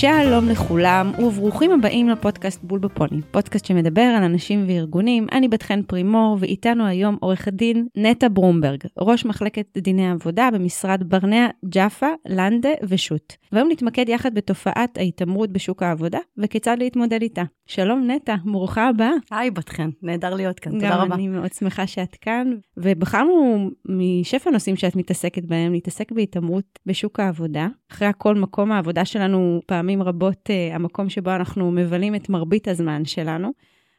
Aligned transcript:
שלום 0.00 0.48
לכולם 0.48 1.12
וברוכים 1.18 1.72
הבאים 1.72 2.08
לפודקאסט 2.08 2.62
בול 2.62 2.78
בפוני, 2.78 3.20
פודקאסט 3.30 3.64
שמדבר 3.66 4.00
על 4.00 4.22
אנשים 4.22 4.64
וארגונים. 4.68 5.26
אני 5.32 5.48
בת 5.48 5.62
חן 5.62 5.82
פרימור 5.82 6.36
ואיתנו 6.40 6.86
היום 6.86 7.16
עורכת 7.20 7.52
דין 7.52 7.86
נטע 7.96 8.26
ברומברג, 8.32 8.78
ראש 8.98 9.24
מחלקת 9.24 9.78
דיני 9.78 10.10
עבודה 10.10 10.48
במשרד 10.52 11.02
ברנע, 11.06 11.48
ג'אפה, 11.64 12.06
לנדה 12.28 12.68
ושות'. 12.82 13.36
והיום 13.52 13.68
נתמקד 13.70 14.08
יחד 14.08 14.34
בתופעת 14.34 14.98
ההתעמרות 14.98 15.50
בשוק 15.50 15.82
העבודה 15.82 16.18
וכיצד 16.38 16.76
להתמודד 16.78 17.22
איתה. 17.22 17.42
שלום 17.66 18.10
נטע, 18.10 18.34
ברוכה 18.44 18.88
הבאה. 18.88 19.12
היי 19.30 19.50
בת 19.50 19.68
חן, 19.68 19.90
נהדר 20.02 20.34
להיות 20.34 20.60
כאן, 20.60 20.72
תודה 20.72 20.94
רבה. 20.94 21.04
גם 21.04 21.12
אני 21.12 21.28
מאוד 21.28 21.52
שמחה 21.52 21.86
שאת 21.86 22.16
כאן, 22.20 22.52
ובחרנו 22.76 23.70
משפע 23.88 24.50
נושאים 24.50 24.76
שאת 24.76 24.96
מתעסקת 24.96 25.44
בהם, 25.44 25.72
להתעסק 25.72 26.12
בהתעמרות 26.12 26.78
בשוק 26.86 27.20
העבודה. 27.20 27.68
אחרי 27.92 28.08
הכל, 28.08 28.34
מקום 28.34 28.72
העבודה 28.72 29.04
שלנו 29.04 29.60
פעמים 29.66 29.89
רבות 29.98 30.50
uh, 30.50 30.74
המקום 30.74 31.08
שבו 31.08 31.30
אנחנו 31.30 31.70
מבלים 31.70 32.14
את 32.14 32.28
מרבית 32.28 32.68
הזמן 32.68 33.04
שלנו. 33.04 33.50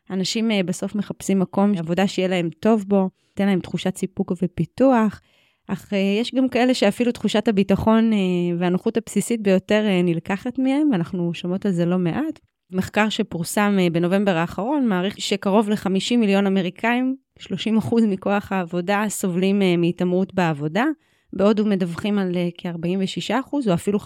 אנשים 0.10 0.52
uh, 0.52 0.54
בסוף 0.66 0.96
מחפשים 0.96 1.40
מקום 1.40 1.74
עבודה 1.78 2.08
שיהיה 2.08 2.28
להם 2.28 2.50
טוב 2.60 2.86
בו, 2.88 3.10
ייתן 3.30 3.46
להם 3.46 3.60
תחושת 3.60 3.98
סיפוק 3.98 4.32
ופיתוח, 4.42 5.22
אך 5.68 5.94
uh, 5.94 5.96
יש 5.96 6.36
גם 6.36 6.50
כאלה 6.50 6.74
שאפילו 6.74 7.12
תחושת 7.12 7.48
הביטחון 7.48 8.12
והנוחות 8.60 8.98
הבסיסית 8.98 9.42
ביותר 9.42 9.84
נלקחת 10.04 10.60
מהם, 10.60 10.90
ואנחנו 10.92 11.34
שומעות 11.34 11.66
על 11.66 11.72
זה 11.72 11.86
לא 11.86 11.98
מעט. 11.98 12.40
מחקר 12.72 13.10
שפורסם 13.10 13.78
בנובמבר 13.92 14.38
האחרון 14.38 14.88
מעריך 14.88 15.16
שקרוב 15.20 15.70
ל-50 15.70 16.18
מיליון 16.18 16.48
אמריקאים, 16.48 17.16
30% 17.40 17.46
מכוח 18.08 18.52
העבודה, 18.52 19.06
סובלים 19.10 19.62
מהתעמרות 19.78 20.34
בעבודה. 20.34 20.86
בהודו 21.34 21.66
מדווחים 21.66 22.20
על 22.20 22.32
כ-46% 22.58 23.54
או 23.68 23.74
אפילו 23.74 24.00
55%, 24.00 24.02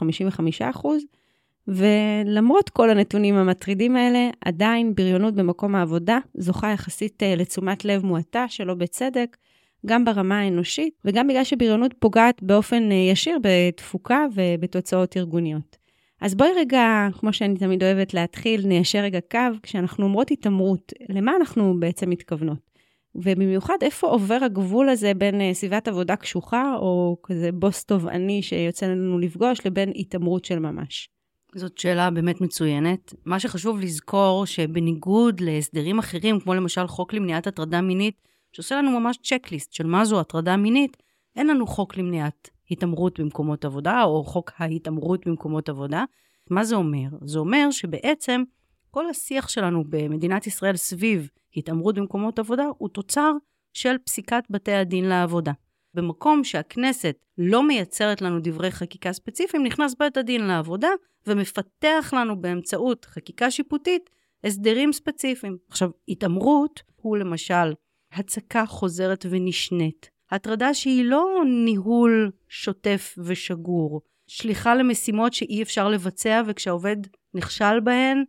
ולמרות 1.68 2.70
כל 2.70 2.90
הנתונים 2.90 3.36
המטרידים 3.36 3.96
האלה, 3.96 4.30
עדיין 4.46 4.96
בריונות 4.96 5.36
במקום 5.36 5.76
העבודה 5.76 6.20
זוכה 6.34 6.72
יחסית 6.72 7.24
אה, 7.24 7.36
לתשומת 7.36 7.86
לב 7.86 8.06
מועטה, 8.06 8.46
שלא 8.48 8.74
בצדק, 8.74 9.38
גם 9.86 10.06
ברמה 10.06 10.40
האנושית, 10.40 10.94
וגם 11.06 11.28
בגלל 11.28 11.44
שבריונות 11.44 11.94
פוגעת 12.00 12.44
באופן 12.44 12.92
אה, 12.92 12.96
ישיר 12.96 13.38
בתפוקה 13.42 14.26
ובתוצאות 14.34 15.18
ארגוניות. 15.18 15.78
אז 16.22 16.36
בואי 16.36 16.50
רגע, 16.56 17.08
כמו 17.20 17.34
שאני 17.34 17.58
תמיד 17.58 17.84
אוהבת 17.84 18.14
להתחיל, 18.14 18.68
ניישר 18.68 19.00
רגע 19.00 19.20
קו, 19.32 19.40
כשאנחנו 19.64 20.06
אומרות 20.06 20.32
התעמרות, 20.32 20.94
למה 21.10 21.36
אנחנו 21.36 21.80
בעצם 21.80 22.10
מתכוונות? 22.10 22.76
ובמיוחד, 23.16 23.78
איפה 23.82 24.08
עובר 24.08 24.38
הגבול 24.42 24.90
הזה 24.90 25.14
בין 25.14 25.42
uh, 25.42 25.54
סביבת 25.54 25.88
עבודה 25.88 26.16
קשוחה, 26.16 26.76
או 26.76 27.18
כזה 27.24 27.52
בוס 27.52 27.86
תובעני 27.86 28.42
שיוצא 28.42 28.88
לנו 28.88 29.20
לפגוש, 29.20 29.66
לבין 29.66 29.92
התעמרות 29.96 30.46
של 30.46 30.60
ממש? 30.60 31.10
זאת 31.56 31.78
שאלה 31.78 32.10
באמת 32.10 32.42
מצוינת. 32.42 33.14
מה 33.26 33.40
שחשוב 33.40 33.80
לזכור, 33.80 34.46
שבניגוד 34.46 35.40
להסדרים 35.40 36.00
אחרים, 36.00 36.40
כמו 36.40 36.54
למשל 36.54 36.88
חוק 36.88 37.14
למניעת 37.14 37.48
הטרדה 37.48 37.82
מינית, 37.82 38.22
שעושה 38.52 38.76
לנו 38.76 39.00
ממש 39.00 39.18
צ'קליסט 39.24 39.74
של 39.74 39.88
מה 39.88 40.06
זו 40.06 40.20
הטרדה 40.20 40.58
מינית, 40.58 40.98
אין 41.36 41.48
לנו 41.48 41.68
חוק 41.68 41.98
למניעת 41.98 42.50
התעמרות 42.72 43.20
במקומות 43.20 43.66
עבודה, 43.66 44.04
או 44.04 44.24
חוק 44.24 44.52
ההתעמרות 44.58 45.28
במקומות 45.28 45.70
עבודה. 45.70 46.04
מה 46.50 46.64
זה 46.64 46.76
אומר? 46.76 47.08
זה 47.22 47.40
אומר 47.40 47.72
שבעצם 47.72 48.44
כל 48.92 49.10
השיח 49.10 49.50
שלנו 49.50 49.84
במדינת 49.90 50.48
ישראל 50.48 50.76
סביב 50.76 51.30
התעמרות 51.56 51.96
במקומות 51.96 52.40
עבודה 52.40 52.64
הוא 52.78 52.90
תוצר 52.90 53.32
של 53.74 53.96
פסיקת 54.06 54.44
בתי 54.50 54.74
הדין 54.74 55.06
לעבודה. 55.06 55.52
במקום 55.96 56.44
שהכנסת 56.44 57.16
לא 57.38 57.68
מייצרת 57.68 58.22
לנו 58.22 58.40
דברי 58.44 58.72
חקיקה 58.72 59.14
ספציפיים, 59.14 59.64
נכנס 59.64 59.96
בית 60.00 60.18
הדין 60.18 60.42
לעבודה 60.42 60.90
ומפתח 61.28 62.14
לנו 62.18 62.42
באמצעות 62.42 63.06
חקיקה 63.06 63.52
שיפוטית 63.52 64.10
הסדרים 64.44 64.94
ספציפיים. 64.94 65.58
עכשיו, 65.70 65.90
התעמרות 66.08 66.84
הוא 66.96 67.18
למשל 67.18 67.74
הצקה 68.12 68.66
חוזרת 68.66 69.26
ונשנית. 69.30 70.10
הטרדה 70.32 70.74
שהיא 70.74 71.06
לא 71.06 71.44
ניהול 71.66 72.32
שוטף 72.50 73.16
ושגור, 73.18 74.02
שליחה 74.28 74.76
למשימות 74.76 75.34
שאי 75.34 75.62
אפשר 75.62 75.90
לבצע 75.90 76.42
וכשהעובד 76.48 76.98
נכשל 77.34 77.80
בהן, 77.84 78.24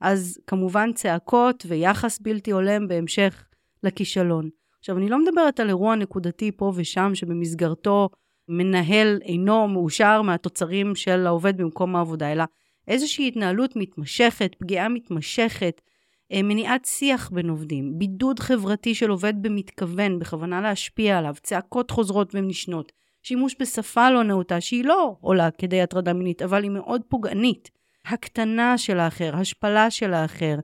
אז 0.00 0.38
כמובן 0.46 0.92
צעקות 0.92 1.64
ויחס 1.68 2.18
בלתי 2.18 2.50
הולם 2.50 2.88
בהמשך 2.88 3.44
לכישלון. 3.82 4.48
עכשיו, 4.80 4.96
אני 4.98 5.08
לא 5.08 5.18
מדברת 5.22 5.60
על 5.60 5.68
אירוע 5.68 5.94
נקודתי 5.94 6.52
פה 6.52 6.72
ושם 6.76 7.14
שבמסגרתו 7.14 8.08
מנהל 8.48 9.18
אינו 9.22 9.68
מאושר 9.68 10.22
מהתוצרים 10.22 10.94
של 10.94 11.26
העובד 11.26 11.56
במקום 11.56 11.96
העבודה, 11.96 12.32
אלא 12.32 12.44
איזושהי 12.88 13.28
התנהלות 13.28 13.76
מתמשכת, 13.76 14.54
פגיעה 14.58 14.88
מתמשכת, 14.88 15.80
אה, 16.32 16.42
מניעת 16.42 16.84
שיח 16.84 17.30
בין 17.30 17.50
עובדים, 17.50 17.98
בידוד 17.98 18.38
חברתי 18.38 18.94
של 18.94 19.10
עובד 19.10 19.34
במתכוון, 19.42 20.18
בכוונה 20.18 20.60
להשפיע 20.60 21.18
עליו, 21.18 21.34
צעקות 21.42 21.90
חוזרות 21.90 22.34
ונשנות, 22.34 22.92
שימוש 23.22 23.56
בשפה 23.60 24.10
לא 24.10 24.24
נאותה, 24.24 24.60
שהיא 24.60 24.84
לא 24.84 25.16
עולה 25.20 25.50
כדי 25.50 25.82
הטרדה 25.82 26.12
מינית, 26.12 26.42
אבל 26.42 26.62
היא 26.62 26.70
מאוד 26.70 27.00
פוגענית. 27.08 27.70
הקטנה 28.06 28.78
של 28.78 28.98
האחר, 28.98 29.36
השפלה 29.36 29.90
של 29.90 30.14
האחר, 30.14 30.56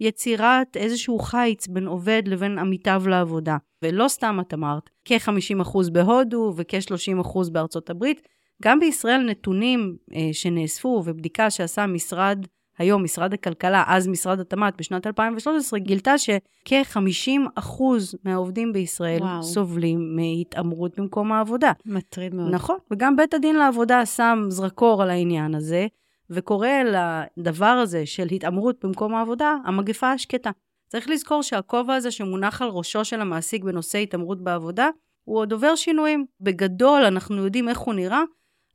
יצירת 0.00 0.76
איזשהו 0.76 1.18
חיץ 1.18 1.66
בין 1.66 1.86
עובד 1.86 2.22
לבין 2.26 2.58
עמיתיו 2.58 3.02
לעבודה. 3.06 3.56
ולא 3.82 4.08
סתם 4.08 4.38
את 4.40 4.54
אמרת, 4.54 4.90
כ-50% 5.04 5.90
בהודו 5.92 6.52
וכ-30% 6.56 7.50
בארצות 7.52 7.90
הברית. 7.90 8.22
גם 8.62 8.80
בישראל 8.80 9.20
נתונים 9.20 9.96
אה, 10.14 10.28
שנאספו 10.32 11.02
ובדיקה 11.06 11.50
שעשה 11.50 11.86
משרד, 11.86 12.46
היום 12.78 13.04
משרד 13.04 13.34
הכלכלה, 13.34 13.84
אז 13.86 14.08
משרד 14.08 14.40
התמ"ת 14.40 14.74
בשנת 14.78 15.06
2013, 15.06 15.78
גילתה 15.78 16.18
שכ-50% 16.18 17.82
מהעובדים 18.24 18.72
בישראל 18.72 19.22
וואו. 19.22 19.42
סובלים 19.42 20.16
מהתעמרות 20.16 20.98
במקום 21.00 21.32
העבודה. 21.32 21.72
מטריד 21.86 22.34
מאוד. 22.34 22.54
נכון, 22.54 22.76
וגם 22.90 23.16
בית 23.16 23.34
הדין 23.34 23.56
לעבודה 23.56 24.06
שם 24.06 24.44
זרקור 24.48 25.02
על 25.02 25.10
העניין 25.10 25.54
הזה. 25.54 25.86
וקורא 26.30 26.68
לדבר 27.36 27.66
הזה 27.66 28.06
של 28.06 28.26
התעמרות 28.32 28.84
במקום 28.84 29.14
העבודה, 29.14 29.56
המגפה 29.64 30.12
השקטה. 30.12 30.50
צריך 30.88 31.08
לזכור 31.08 31.42
שהכובע 31.42 31.94
הזה 31.94 32.10
שמונח 32.10 32.62
על 32.62 32.68
ראשו 32.68 33.04
של 33.04 33.20
המעסיק 33.20 33.64
בנושא 33.64 33.98
התעמרות 33.98 34.44
בעבודה, 34.44 34.88
הוא 35.24 35.38
עוד 35.38 35.52
עובר 35.52 35.74
שינויים. 35.74 36.24
בגדול 36.40 37.04
אנחנו 37.04 37.36
יודעים 37.36 37.68
איך 37.68 37.78
הוא 37.78 37.94
נראה, 37.94 38.22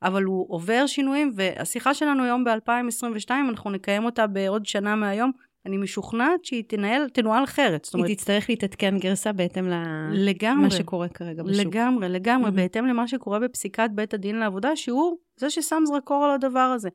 אבל 0.04 0.24
הוא 0.24 0.46
עובר 0.50 0.84
שינויים, 0.88 1.32
והשיחה 1.36 1.94
שלנו 1.94 2.24
היום 2.24 2.44
ב-2022, 2.44 3.32
אנחנו 3.50 3.70
נקיים 3.70 4.06
אותה 4.06 4.28
בעוד 4.28 4.66
שנה 4.66 4.96
מהיום. 4.96 5.32
אני 5.66 5.78
משוכנעת 5.78 6.46
שהיא 6.46 6.64
תנהל, 6.68 7.10
תנוהל 7.10 7.44
אחרת. 7.44 7.86
היא 7.94 8.00
אומרת, 8.00 8.18
תצטרך 8.18 8.50
להתעדכן 8.50 8.98
גרסה 8.98 9.32
בהתאם 9.32 9.68
למה 9.68 10.72
שקורה 10.72 11.08
כרגע 11.08 11.44
בשוק. 11.44 11.66
לגמרי, 11.66 12.10
לגמרי, 12.10 12.50
mm-hmm. 12.50 12.54
בהתאם 12.54 12.86
למה 12.86 13.08
שקורה 13.08 13.40
בפסיקת 13.40 13.90
בית 13.94 14.14
הדין 14.14 14.36
לעבודה, 14.36 14.76
שהוא 14.76 15.18
זה 15.38 15.50
ששם 15.50 15.84
זרקור 15.86 16.26
על 16.26 16.32
הדבר 16.32 16.60
הזה. 16.60 16.90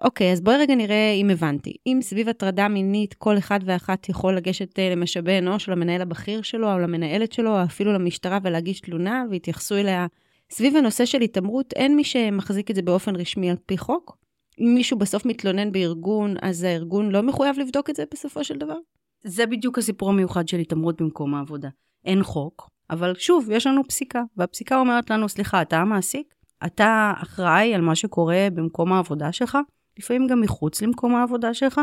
אוקיי, 0.00 0.32
אז 0.32 0.40
בואי 0.40 0.56
רגע 0.56 0.74
נראה 0.74 1.12
אם 1.12 1.30
הבנתי. 1.30 1.76
אם 1.86 1.98
סביב 2.02 2.28
הטרדה 2.28 2.68
מינית 2.68 3.14
כל 3.14 3.38
אחד 3.38 3.60
ואחת 3.64 4.08
יכול 4.08 4.36
לגשת 4.36 4.78
אה, 4.78 4.90
למשאבי 4.90 5.38
אנוש, 5.38 5.68
למנהל 5.68 6.02
הבכיר 6.02 6.42
שלו, 6.42 6.72
או 6.72 6.78
למנהלת 6.78 7.32
שלו, 7.32 7.58
או 7.58 7.64
אפילו 7.64 7.92
למשטרה 7.92 8.38
ולהגיש 8.42 8.80
תלונה, 8.80 9.24
ויתייחסו 9.30 9.74
אליה. 9.74 10.06
סביב 10.50 10.76
הנושא 10.76 11.04
של 11.04 11.20
התעמרות, 11.20 11.72
אין 11.72 11.96
מי 11.96 12.04
שמחזיק 12.04 12.70
את 12.70 12.76
זה 12.76 12.82
באופן 12.82 13.16
רשמי 13.16 13.50
על 13.50 13.56
פי 13.66 13.78
חוק? 13.78 14.16
אם 14.60 14.74
מישהו 14.74 14.98
בסוף 14.98 15.26
מתלונן 15.26 15.72
בארגון, 15.72 16.34
אז 16.42 16.62
הארגון 16.62 17.10
לא 17.10 17.22
מחויב 17.22 17.58
לבדוק 17.58 17.90
את 17.90 17.96
זה 17.96 18.04
בסופו 18.12 18.44
של 18.44 18.58
דבר? 18.58 18.76
זה 19.24 19.46
בדיוק 19.46 19.78
הסיפור 19.78 20.08
המיוחד 20.08 20.48
של 20.48 20.58
התעמרות 20.58 21.02
במקום 21.02 21.34
העבודה. 21.34 21.68
אין 22.04 22.22
חוק, 22.22 22.70
אבל 22.90 23.14
שוב, 23.18 23.48
יש 23.50 23.66
לנו 23.66 23.82
פסיקה, 23.88 24.22
והפסיקה 24.36 24.78
אומרת 24.78 25.10
לנו, 25.10 25.28
סליחה, 25.28 25.62
אתה 25.62 25.76
המעסיק? 25.76 26.34
אתה 26.66 27.12
אחראי 27.22 27.74
על 27.74 27.80
מה 27.80 27.94
שקורה 27.94 28.48
במקום 28.54 28.92
העבודה 28.92 29.32
שלך? 29.32 29.58
לפעמים 29.98 30.26
גם 30.26 30.40
מחוץ 30.40 30.82
למקום 30.82 31.14
העבודה 31.14 31.54
שלך. 31.54 31.80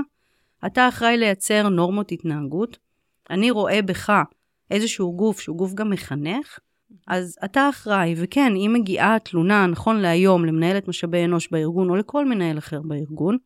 אתה 0.66 0.88
אחראי 0.88 1.18
לייצר 1.18 1.70
נורמות 1.70 2.12
התנהגות. 2.12 2.78
אני 3.30 3.52
רואה 3.52 3.82
בך 3.82 4.14
איזשהו 4.72 5.16
גוף 5.16 5.40
שהוא 5.40 5.58
גוף 5.58 5.74
גם 5.74 5.90
מחנך, 5.90 6.60
אז 7.08 7.38
אתה 7.46 7.70
אחראי, 7.70 8.16
וכן, 8.18 8.54
אם 8.56 8.72
מגיעה 8.74 9.20
תלונה, 9.20 9.68
נכון 9.68 10.00
להיום, 10.00 10.46
למנהלת 10.46 10.88
משאבי 10.88 11.26
אנוש 11.26 11.48
בארגון, 11.52 11.90
או 11.90 11.96
לכל 11.96 12.26
מנהל 12.26 12.58
אחר 12.58 12.82
בארגון, 12.82 13.38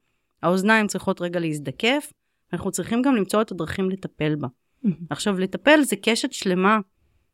האוזניים 0.43 0.87
צריכות 0.87 1.21
רגע 1.21 1.39
להזדקף, 1.39 2.13
אנחנו 2.53 2.71
צריכים 2.71 3.01
גם 3.01 3.15
למצוא 3.15 3.41
את 3.41 3.51
הדרכים 3.51 3.89
לטפל 3.89 4.35
בה. 4.35 4.47
עכשיו, 5.09 5.39
לטפל 5.39 5.81
זה 5.81 5.95
קשת 5.95 6.33
שלמה 6.33 6.79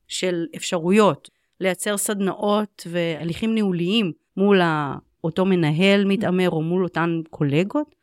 של 0.07 0.45
אפשרויות, 0.56 1.29
לייצר 1.59 1.97
סדנאות 1.97 2.88
והליכים 2.89 3.53
ניהוליים 3.53 4.12
מול 4.38 4.62
אותו 5.24 5.46
מנהל 5.46 6.06
מתעמר 6.06 6.50
או 6.50 6.62
מול 6.62 6.84
אותן 6.84 7.22
קולגות, 7.30 7.96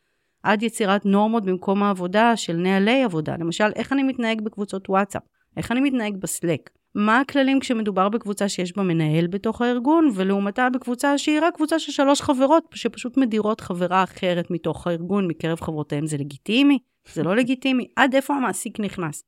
עד 0.43 0.63
יצירת 0.63 1.07
נורמות 1.07 1.45
במקום 1.45 1.83
העבודה 1.83 2.37
של 2.37 2.57
נהלי 2.57 3.03
עבודה. 3.03 3.37
למשל, 3.41 3.71
איך 3.77 3.93
אני 3.93 4.03
מתנהג 4.03 4.41
בקבוצות 4.41 4.91
וואטסאפ, 4.91 5.23
איך 5.57 5.73
אני 5.73 5.81
מתנהג 5.81 6.17
בסלק, 6.17 6.71
מה 6.95 7.21
הכללים 7.21 7.61
כשמדובר 7.61 8.09
בקבוצה 8.09 8.49
שיש 8.49 8.77
בה 8.77 8.83
מנהל 8.83 9.27
בתוך 9.27 9.63
הארגון, 9.63 10.11
ולעומתה 10.15 10.69
בקבוצה 10.75 11.19
שהיא 11.19 11.39
רק 11.43 11.55
קבוצה 11.55 11.79
של 11.79 11.93
שלוש 11.93 12.21
חברות, 12.23 12.65
שפשוט 12.75 13.17
מדירות 13.17 13.61
חברה 13.61 14.03
אחרת 14.03 14.51
מתוך 14.51 14.87
הארגון, 14.87 15.27
מקרב 15.27 15.61
חברותיהם, 15.61 16.07
זה 16.07 16.17
לגיטימי? 16.17 16.79
זה 17.13 17.23
לא 17.23 17.37
לגיטימי? 17.37 17.87
עד 17.97 18.15
איפה 18.15 18.35
המעסיק 18.35 18.81
נכנס? 18.81 19.23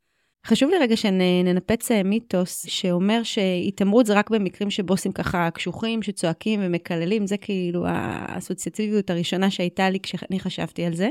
חשוב 0.46 0.70
לי 0.70 0.78
רגע 0.78 0.96
שננפץ 0.96 1.90
אה, 1.90 2.02
מיתוס 2.02 2.66
שאומר 2.68 3.22
שהתעמרות 3.22 4.06
זה 4.06 4.14
רק 4.14 4.30
במקרים 4.30 4.70
שבוסים 4.70 5.12
ככה 5.12 5.50
קשוחים, 5.50 6.02
שצועקים 6.02 6.60
ומקללים, 6.62 7.26
זה 7.26 7.36
כאילו 7.36 7.84
האסוציאטיביות 7.86 9.10
הראשונה 9.10 9.50
שהייתה 9.50 9.90
לי 9.90 10.00
כשאני 10.00 10.40
חשבתי 10.40 10.84
על 10.84 10.94
זה. 10.94 11.08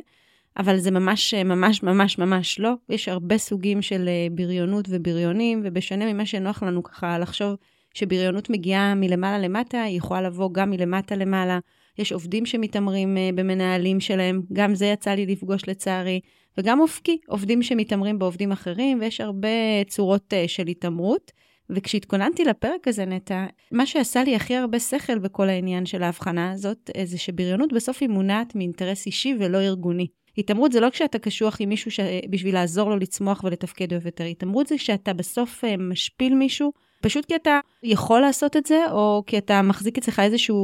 אבל 0.57 0.77
זה 0.77 0.91
ממש, 0.91 1.33
ממש, 1.33 1.83
ממש, 1.83 2.17
ממש 2.17 2.59
לא. 2.59 2.73
יש 2.89 3.07
הרבה 3.07 3.37
סוגים 3.37 3.81
של 3.81 4.07
אה, 4.07 4.27
בריונות 4.31 4.85
ובריונים, 4.89 5.61
ובשונה 5.63 6.13
ממה 6.13 6.25
שנוח 6.25 6.63
לנו 6.63 6.83
ככה 6.83 7.19
לחשוב 7.19 7.55
שבריונות 7.93 8.49
מגיעה 8.49 8.95
מלמעלה 8.95 9.39
למטה, 9.39 9.81
היא 9.81 9.97
יכולה 9.97 10.21
לבוא 10.21 10.49
גם 10.53 10.69
מלמטה 10.69 11.15
למעלה. 11.15 11.59
יש 11.97 12.11
עובדים 12.11 12.45
שמתעמרים 12.45 13.17
אה, 13.17 13.29
במנהלים 13.35 13.99
שלהם, 13.99 14.41
גם 14.53 14.75
זה 14.75 14.85
יצא 14.85 15.11
לי 15.11 15.25
לפגוש 15.25 15.61
לצערי, 15.67 16.19
וגם 16.57 16.79
אופקי, 16.79 17.17
עובדים 17.27 17.63
שמתעמרים 17.63 18.19
בעובדים 18.19 18.51
אחרים, 18.51 18.99
ויש 19.01 19.21
הרבה 19.21 19.47
צורות 19.87 20.33
אה, 20.33 20.47
של 20.47 20.67
התעמרות. 20.67 21.31
וכשהתכוננתי 21.75 22.43
לפרק 22.45 22.87
הזה, 22.87 23.05
נטע, 23.05 23.45
מה 23.71 23.85
שעשה 23.85 24.23
לי 24.23 24.35
הכי 24.35 24.55
הרבה 24.55 24.79
שכל 24.79 25.19
בכל 25.19 25.49
העניין 25.49 25.85
של 25.85 26.03
ההבחנה 26.03 26.51
הזאת, 26.51 26.89
זה 27.03 27.17
שבריונות 27.17 27.73
בסוף 27.73 27.97
היא 28.01 28.09
מונעת 28.09 28.55
מאינטרס 28.55 29.05
אישי 29.05 29.35
ולא 29.39 29.57
ארגוני. 29.57 30.07
התעמרות 30.37 30.71
זה 30.71 30.79
לא 30.79 30.89
כשאתה 30.89 31.19
קשוח 31.19 31.57
עם 31.59 31.69
מישהו 31.69 31.91
בשביל 32.29 32.53
לעזור 32.53 32.89
לו 32.89 32.97
לצמוח 32.97 33.43
ולתפקד 33.43 33.89
טוב 33.89 34.05
יותר. 34.05 34.23
התעמרות 34.23 34.67
זה 34.67 34.75
כשאתה 34.77 35.13
בסוף 35.13 35.63
אה, 35.63 35.77
משפיל 35.77 36.35
מישהו, 36.35 36.71
פשוט 37.01 37.25
כי 37.25 37.35
אתה 37.35 37.59
יכול 37.83 38.21
לעשות 38.21 38.57
את 38.57 38.65
זה, 38.65 38.91
או 38.91 39.23
כי 39.27 39.37
אתה 39.37 39.61
מחזיק 39.61 39.97
אצלך 39.97 40.19
איזושהי 40.19 40.55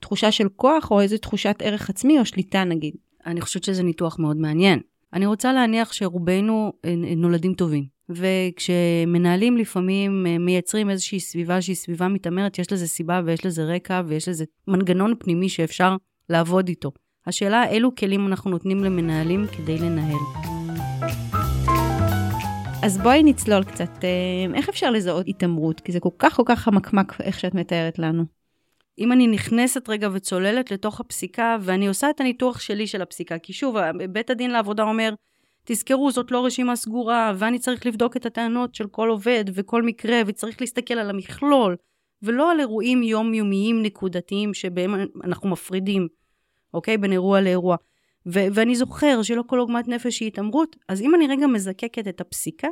תחושה 0.00 0.32
של 0.32 0.48
כוח, 0.56 0.90
או 0.90 1.00
איזו 1.00 1.18
תחושת 1.18 1.56
ערך 1.60 1.90
עצמי, 1.90 2.18
או 2.18 2.24
שליטה 2.24 2.64
נגיד. 2.64 2.94
אני 3.26 3.40
חושבת 3.40 3.64
שזה 3.64 3.82
ניתוח 3.82 4.18
מאוד 4.18 4.36
מעניין. 4.36 4.80
אני 5.12 5.26
רוצה 5.26 5.52
להניח 5.52 5.92
שרובנו 5.92 6.72
אה, 6.84 6.94
נולדים 7.16 7.54
טובים. 7.54 7.98
וכשמנהלים 8.10 9.56
לפעמים 9.56 10.26
אה, 10.26 10.38
מייצרים 10.38 10.90
איזושהי 10.90 11.20
סביבה 11.20 11.62
שהיא 11.62 11.76
סביבה 11.76 12.08
מתעמרת, 12.08 12.58
יש 12.58 12.72
לזה 12.72 12.86
סיבה 12.86 13.20
ויש 13.24 13.46
לזה 13.46 13.64
רקע 13.64 14.02
ויש 14.06 14.28
לזה 14.28 14.44
מנגנון 14.68 15.14
פנימי 15.18 15.48
שאפשר 15.48 15.96
לעבוד 16.28 16.68
איתו. 16.68 16.90
השאלה 17.26 17.68
אילו 17.68 17.94
כלים 17.94 18.26
אנחנו 18.26 18.50
נותנים 18.50 18.84
למנהלים 18.84 19.46
כדי 19.56 19.78
לנהל. 19.78 20.48
אז 22.82 22.98
בואי 22.98 23.22
נצלול 23.22 23.64
קצת, 23.64 24.04
אה, 24.04 24.54
איך 24.54 24.68
אפשר 24.68 24.90
לזהות 24.90 25.24
התעמרות? 25.28 25.80
כי 25.80 25.92
זה 25.92 26.00
כל 26.00 26.08
כך 26.18 26.36
כל 26.36 26.42
כך 26.46 26.58
חמקמק 26.60 27.20
איך 27.20 27.40
שאת 27.40 27.54
מתארת 27.54 27.98
לנו. 27.98 28.37
אם 28.98 29.12
אני 29.12 29.26
נכנסת 29.26 29.88
רגע 29.88 30.08
וצוללת 30.12 30.70
לתוך 30.70 31.00
הפסיקה, 31.00 31.56
ואני 31.60 31.88
עושה 31.88 32.10
את 32.10 32.20
הניתוח 32.20 32.60
שלי 32.60 32.86
של 32.86 33.02
הפסיקה, 33.02 33.38
כי 33.38 33.52
שוב, 33.52 33.76
בית 34.12 34.30
הדין 34.30 34.50
לעבודה 34.50 34.82
אומר, 34.82 35.14
תזכרו, 35.64 36.12
זאת 36.12 36.30
לא 36.30 36.44
רשימה 36.44 36.76
סגורה, 36.76 37.32
ואני 37.36 37.58
צריך 37.58 37.86
לבדוק 37.86 38.16
את 38.16 38.26
הטענות 38.26 38.74
של 38.74 38.86
כל 38.86 39.08
עובד 39.08 39.44
וכל 39.54 39.82
מקרה, 39.82 40.20
וצריך 40.26 40.60
להסתכל 40.60 40.94
על 40.94 41.10
המכלול, 41.10 41.76
ולא 42.22 42.50
על 42.50 42.60
אירועים 42.60 43.02
יומיומיים 43.02 43.82
נקודתיים 43.82 44.54
שבהם 44.54 44.94
אנחנו 45.24 45.48
מפרידים. 45.48 46.08
אוקיי? 46.74 46.98
בין 46.98 47.12
אירוע 47.12 47.40
לאירוע. 47.40 47.76
ו- 48.26 48.46
ואני 48.54 48.76
זוכר 48.76 49.22
שלא 49.22 49.42
כל 49.46 49.58
עוגמת 49.58 49.88
נפש 49.88 50.20
היא 50.20 50.28
התעמרות, 50.28 50.76
אז 50.88 51.02
אם 51.02 51.14
אני 51.14 51.26
רגע 51.26 51.46
מזקקת 51.46 52.08
את 52.08 52.20
הפסיקה, 52.20 52.68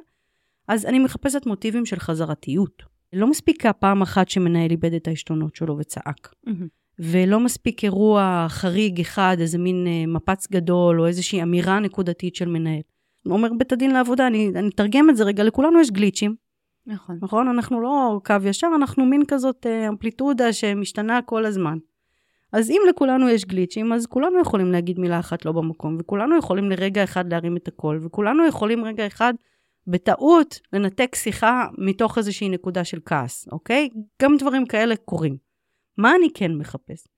אז 0.69 0.87
אני 0.87 0.99
מחפשת 0.99 1.46
מוטיבים 1.46 1.87
של 1.87 1.99
חזרתיות. 1.99 2.96
לא 3.17 3.27
מספיקה 3.27 3.73
פעם 3.73 4.03
אחת 4.03 4.29
שמנהל 4.29 4.71
איבד 4.71 4.95
את 4.95 5.09
העשתונות 5.09 5.55
שלו 5.57 5.79
וצעק. 5.79 6.35
Mm-hmm. 6.49 6.51
ולא 6.99 7.41
מספיק 7.41 7.85
אירוע 7.85 8.47
חריג 8.49 9.01
אחד, 9.01 9.37
איזה 9.41 9.59
מין 9.59 9.87
אה, 9.87 10.07
מפץ 10.07 10.51
גדול, 10.51 11.01
או 11.01 11.07
איזושהי 11.07 11.43
אמירה 11.43 11.81
נקודתית 11.81 12.37
של 12.37 12.49
מנהל. 12.49 12.81
אומר 13.27 13.49
בית 13.59 13.73
הדין 13.73 13.91
לעבודה, 13.91 14.27
אני, 14.27 14.51
אני 14.55 14.69
אתרגם 14.69 15.11
את 15.11 15.17
זה 15.17 15.25
רגע, 15.25 15.45
לכולנו 15.45 15.81
יש 15.81 15.91
גליצ'ים. 15.91 16.35
נכון. 16.87 17.19
נכון? 17.23 17.49
אנחנו 17.49 17.81
לא 17.81 18.21
קו 18.25 18.35
ישר, 18.45 18.69
אנחנו 18.77 19.07
מין 19.07 19.23
כזאת 19.29 19.67
אה, 19.67 19.89
אמפליטודה 19.89 20.53
שמשתנה 20.53 21.23
כל 21.23 21.45
הזמן. 21.45 21.79
אז 22.53 22.71
אם 22.71 22.81
לכולנו 22.89 23.29
יש 23.29 23.45
גליצ'ים, 23.45 23.93
אז 23.93 24.07
כולנו 24.07 24.41
יכולים 24.41 24.73
להגיד 24.73 24.99
מילה 24.99 25.19
אחת 25.19 25.45
לא 25.45 25.53
במקום, 25.53 25.97
וכולנו 26.01 26.39
יכולים 26.39 26.71
לרגע 26.71 27.05
אחד 27.05 27.33
להרים 27.33 27.57
את 27.57 27.69
הקול, 27.69 28.01
וכולנו 28.05 28.47
יכולים 28.47 28.85
רגע 28.85 29.07
אחד 29.07 29.35
בטעות 29.87 30.61
לנתק 30.73 31.15
שיחה 31.15 31.67
מתוך 31.79 32.19
איזושהי 32.19 32.49
נקודה 32.49 32.85
של 32.85 32.99
כעס, 33.05 33.49
אוקיי? 33.53 33.88
גם 34.23 34.37
דברים 34.37 34.67
כאלה 34.67 34.97
קורים. 34.97 35.37
מה 35.99 36.15
אני 36.17 36.29
כן 36.35 36.55
מחפש? 36.55 37.09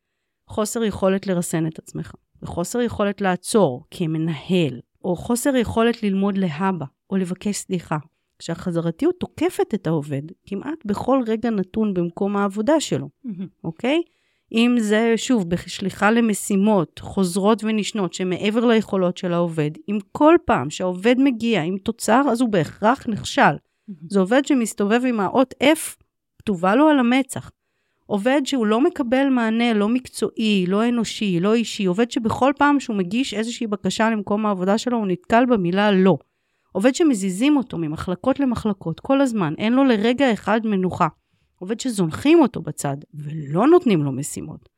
חוסר 0.48 0.84
יכולת 0.84 1.26
לרסן 1.26 1.66
את 1.66 1.78
עצמך, 1.78 2.12
וחוסר 2.42 2.80
יכולת 2.80 3.20
לעצור 3.20 3.84
כמנהל, 3.90 4.80
או 5.04 5.16
חוסר 5.16 5.56
יכולת 5.56 6.02
ללמוד 6.02 6.38
להבא, 6.38 6.86
או 7.10 7.16
לבקש 7.16 7.56
סליחה. 7.56 7.96
כשהחזרתיות 8.38 9.14
תוקפת 9.20 9.74
את 9.74 9.86
העובד 9.86 10.22
כמעט 10.46 10.84
בכל 10.84 11.22
רגע 11.26 11.50
נתון 11.50 11.94
במקום 11.94 12.36
העבודה 12.36 12.80
שלו, 12.80 13.08
אוקיי? 13.64 14.02
אם 14.52 14.76
זה, 14.78 15.12
שוב, 15.16 15.50
בשליחה 15.50 16.10
למשימות 16.10 16.98
חוזרות 16.98 17.64
ונשנות 17.64 18.14
שמעבר 18.14 18.66
ליכולות 18.66 19.16
של 19.16 19.32
העובד, 19.32 19.70
אם 19.88 19.98
כל 20.12 20.36
פעם 20.44 20.70
שהעובד 20.70 21.14
מגיע 21.18 21.62
עם 21.62 21.78
תוצר, 21.78 22.22
אז 22.30 22.40
הוא 22.40 22.48
בהכרח 22.48 23.06
נכשל. 23.08 23.56
זה 24.08 24.20
עובד 24.20 24.46
שמסתובב 24.46 25.00
עם 25.06 25.20
האות 25.20 25.54
F 25.62 26.02
כתובה 26.38 26.74
לו 26.74 26.88
על 26.88 26.98
המצח. 26.98 27.50
עובד 28.06 28.40
שהוא 28.44 28.66
לא 28.66 28.80
מקבל 28.80 29.28
מענה 29.28 29.74
לא 29.74 29.88
מקצועי, 29.88 30.64
לא 30.68 30.88
אנושי, 30.88 31.40
לא 31.40 31.54
אישי, 31.54 31.84
עובד 31.84 32.10
שבכל 32.10 32.52
פעם 32.58 32.80
שהוא 32.80 32.96
מגיש 32.96 33.34
איזושהי 33.34 33.66
בקשה 33.66 34.10
למקום 34.10 34.46
העבודה 34.46 34.78
שלו, 34.78 34.98
הוא 34.98 35.06
נתקל 35.06 35.46
במילה 35.46 35.90
לא. 35.92 36.16
עובד 36.72 36.94
שמזיזים 36.94 37.56
אותו 37.56 37.78
ממחלקות 37.78 38.40
למחלקות 38.40 39.00
כל 39.00 39.20
הזמן, 39.20 39.54
אין 39.58 39.72
לו 39.72 39.84
לרגע 39.84 40.32
אחד 40.32 40.60
מנוחה. 40.64 41.08
עובד 41.58 41.80
שזונחים 41.80 42.40
אותו 42.40 42.62
בצד 42.62 42.96
ולא 43.14 43.66
נותנים 43.66 44.02
לו 44.02 44.12
משימות, 44.12 44.68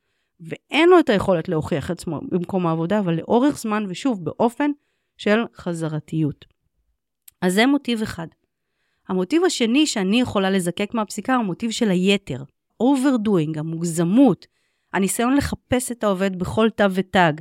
ואין 0.40 0.88
לו 0.88 0.98
את 0.98 1.08
היכולת 1.08 1.48
להוכיח 1.48 1.90
עצמו 1.90 2.20
במקום 2.30 2.66
העבודה, 2.66 2.98
אבל 2.98 3.14
לאורך 3.14 3.58
זמן, 3.58 3.84
ושוב, 3.88 4.24
באופן 4.24 4.70
של 5.16 5.38
חזרתיות. 5.56 6.44
אז 7.40 7.54
זה 7.54 7.66
מוטיב 7.66 8.02
אחד. 8.02 8.26
המוטיב 9.08 9.44
השני 9.44 9.86
שאני 9.86 10.20
יכולה 10.20 10.50
לזקק 10.50 10.94
מהפסיקה 10.94 11.34
הוא 11.34 11.42
המוטיב 11.42 11.70
של 11.70 11.90
היתר, 11.90 12.42
overdoing, 12.82 13.58
המוגזמות, 13.58 14.46
הניסיון 14.92 15.36
לחפש 15.36 15.92
את 15.92 16.04
העובד 16.04 16.38
בכל 16.38 16.70
תו 16.70 16.84
ותג, 16.90 17.32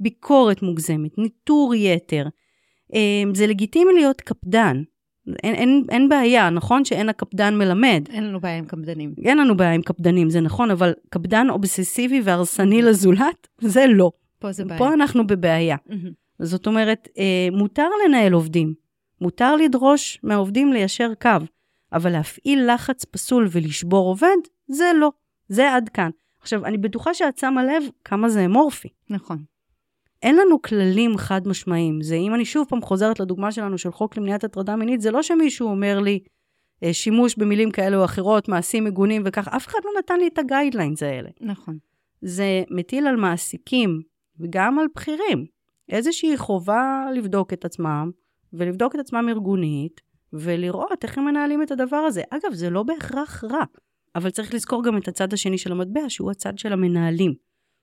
ביקורת 0.00 0.62
מוגזמת, 0.62 1.18
ניטור 1.18 1.74
יתר. 1.74 2.26
אמ, 2.92 3.34
זה 3.34 3.46
לגיטימי 3.46 3.92
להיות 3.92 4.20
קפדן, 4.20 4.82
אין, 5.28 5.54
אין, 5.54 5.84
אין 5.90 6.08
בעיה, 6.08 6.50
נכון 6.50 6.84
שאין 6.84 7.08
הקפדן 7.08 7.58
מלמד. 7.58 8.02
אין 8.10 8.24
לנו 8.24 8.40
בעיה 8.40 8.58
עם 8.58 8.64
קפדנים. 8.64 9.14
אין 9.24 9.38
לנו 9.38 9.56
בעיה 9.56 9.72
עם 9.72 9.82
קפדנים, 9.82 10.30
זה 10.30 10.40
נכון, 10.40 10.70
אבל 10.70 10.92
קפדן 11.10 11.50
אובססיבי 11.50 12.20
והרסני 12.24 12.82
לזולת, 12.82 13.48
זה 13.60 13.86
לא. 13.86 14.10
פה 14.38 14.52
זה 14.52 14.64
בעיה. 14.64 14.78
פה 14.78 14.92
אנחנו 14.92 15.26
בבעיה. 15.26 15.76
זאת 16.38 16.66
אומרת, 16.66 17.08
אה, 17.18 17.48
מותר 17.52 17.88
לנהל 18.06 18.32
עובדים, 18.32 18.74
מותר 19.20 19.56
לדרוש 19.56 20.18
מהעובדים 20.22 20.72
ליישר 20.72 21.12
קו, 21.20 21.30
אבל 21.92 22.12
להפעיל 22.12 22.74
לחץ 22.74 23.04
פסול 23.04 23.48
ולשבור 23.50 24.08
עובד, 24.08 24.36
זה 24.68 24.90
לא. 24.96 25.10
זה 25.48 25.74
עד 25.74 25.88
כאן. 25.88 26.10
עכשיו, 26.40 26.64
אני 26.64 26.78
בטוחה 26.78 27.14
שאת 27.14 27.38
שמה 27.38 27.64
לב 27.64 27.82
כמה 28.04 28.28
זה 28.28 28.44
אמורפי. 28.44 28.88
נכון. 29.10 29.42
אין 30.22 30.36
לנו 30.36 30.62
כללים 30.62 31.16
חד 31.16 31.48
משמעיים. 31.48 32.02
זה 32.02 32.14
אם 32.14 32.34
אני 32.34 32.44
שוב 32.44 32.66
פעם 32.68 32.82
חוזרת 32.82 33.20
לדוגמה 33.20 33.52
שלנו 33.52 33.78
של 33.78 33.92
חוק 33.92 34.16
למניעת 34.16 34.44
הטרדה 34.44 34.76
מינית, 34.76 35.00
זה 35.00 35.10
לא 35.10 35.22
שמישהו 35.22 35.68
אומר 35.68 35.98
לי 36.00 36.20
אה, 36.82 36.92
שימוש 36.92 37.36
במילים 37.36 37.70
כאלה 37.70 37.96
או 37.96 38.04
אחרות, 38.04 38.48
מעשים 38.48 38.84
מגונים 38.84 39.22
וכך, 39.26 39.48
אף 39.48 39.66
אחד 39.66 39.78
לא 39.84 39.90
נתן 39.98 40.18
לי 40.18 40.28
את 40.28 40.38
הגיידליינס 40.38 41.02
האלה. 41.02 41.28
נכון. 41.40 41.78
זה 42.22 42.62
מטיל 42.70 43.06
על 43.06 43.16
מעסיקים 43.16 44.02
וגם 44.40 44.78
על 44.78 44.86
בכירים 44.94 45.44
איזושהי 45.88 46.36
חובה 46.36 47.04
לבדוק 47.14 47.52
את 47.52 47.64
עצמם, 47.64 48.10
ולבדוק 48.52 48.94
את 48.94 49.00
עצמם 49.00 49.26
ארגונית, 49.28 50.00
ולראות 50.32 51.04
איך 51.04 51.18
הם 51.18 51.24
מנהלים 51.24 51.62
את 51.62 51.70
הדבר 51.70 51.96
הזה. 51.96 52.22
אגב, 52.30 52.52
זה 52.52 52.70
לא 52.70 52.82
בהכרח 52.82 53.44
רע, 53.44 53.64
אבל 54.14 54.30
צריך 54.30 54.54
לזכור 54.54 54.84
גם 54.84 54.96
את 54.96 55.08
הצד 55.08 55.32
השני 55.32 55.58
של 55.58 55.72
המטבע, 55.72 56.00
שהוא 56.08 56.30
הצד 56.30 56.58
של 56.58 56.72
המנהלים. 56.72 57.34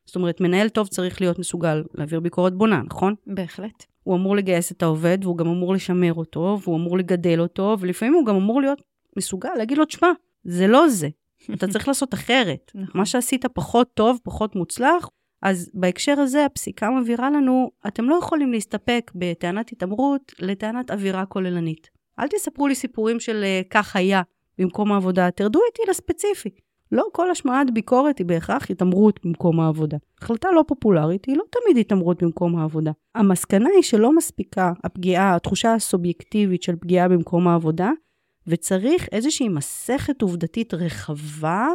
זאת 0.09 0.15
אומרת, 0.15 0.41
מנהל 0.41 0.69
טוב 0.69 0.87
צריך 0.87 1.21
להיות 1.21 1.39
מסוגל 1.39 1.83
להעביר 1.93 2.19
ביקורת 2.19 2.53
בונה, 2.53 2.81
נכון? 2.85 3.15
בהחלט. 3.27 3.85
הוא 4.03 4.15
אמור 4.15 4.35
לגייס 4.35 4.71
את 4.71 4.83
העובד, 4.83 5.17
והוא 5.21 5.37
גם 5.37 5.47
אמור 5.47 5.73
לשמר 5.73 6.13
אותו, 6.13 6.57
והוא 6.63 6.75
אמור 6.75 6.97
לגדל 6.97 7.39
אותו, 7.39 7.77
ולפעמים 7.79 8.13
הוא 8.13 8.25
גם 8.25 8.35
אמור 8.35 8.61
להיות 8.61 8.81
מסוגל 9.17 9.49
להגיד 9.57 9.77
לו, 9.77 9.85
תשמע, 9.85 10.07
זה 10.43 10.67
לא 10.67 10.89
זה, 10.89 11.09
אתה 11.53 11.67
צריך 11.67 11.87
לעשות 11.87 12.13
אחרת. 12.13 12.71
נכון. 12.75 12.99
מה 12.99 13.05
שעשית 13.05 13.45
פחות 13.45 13.93
טוב, 13.93 14.19
פחות 14.23 14.55
מוצלח, 14.55 15.09
אז 15.41 15.71
בהקשר 15.73 16.19
הזה 16.19 16.45
הפסיקה 16.45 16.89
מבהירה 16.89 17.29
לנו, 17.29 17.71
אתם 17.87 18.09
לא 18.09 18.15
יכולים 18.15 18.51
להסתפק 18.51 19.11
בטענת 19.15 19.71
התעמרות 19.71 20.31
לטענת 20.39 20.91
אווירה 20.91 21.25
כוללנית. 21.25 21.89
אל 22.19 22.27
תספרו 22.27 22.67
לי 22.67 22.75
סיפורים 22.75 23.19
של 23.19 23.43
uh, 23.43 23.67
כך 23.69 23.95
היה 23.95 24.21
במקום 24.57 24.91
העבודה, 24.91 25.31
תרדו 25.31 25.59
איתי 25.67 25.91
לספציפי. 25.91 26.49
לא 26.91 27.05
כל 27.12 27.31
השמעת 27.31 27.72
ביקורת 27.74 28.17
היא 28.17 28.25
בהכרח 28.25 28.72
התעמרות 28.72 29.19
במקום 29.25 29.60
העבודה. 29.60 29.98
החלטה 30.22 30.51
לא 30.51 30.63
פופולרית 30.67 31.25
היא 31.25 31.38
לא 31.38 31.43
תמיד 31.50 31.77
התעמרות 31.77 32.24
במקום 32.24 32.55
העבודה. 32.55 32.91
המסקנה 33.15 33.69
היא 33.75 33.84
שלא 33.84 34.15
מספיקה 34.15 34.72
הפגיעה, 34.84 35.36
התחושה 35.36 35.74
הסובייקטיבית 35.74 36.63
של 36.63 36.75
פגיעה 36.75 37.08
במקום 37.08 37.48
העבודה, 37.48 37.91
וצריך 38.48 39.08
איזושהי 39.12 39.50
מסכת 39.50 40.22
עובדתית 40.22 40.74
רחבה, 40.74 41.67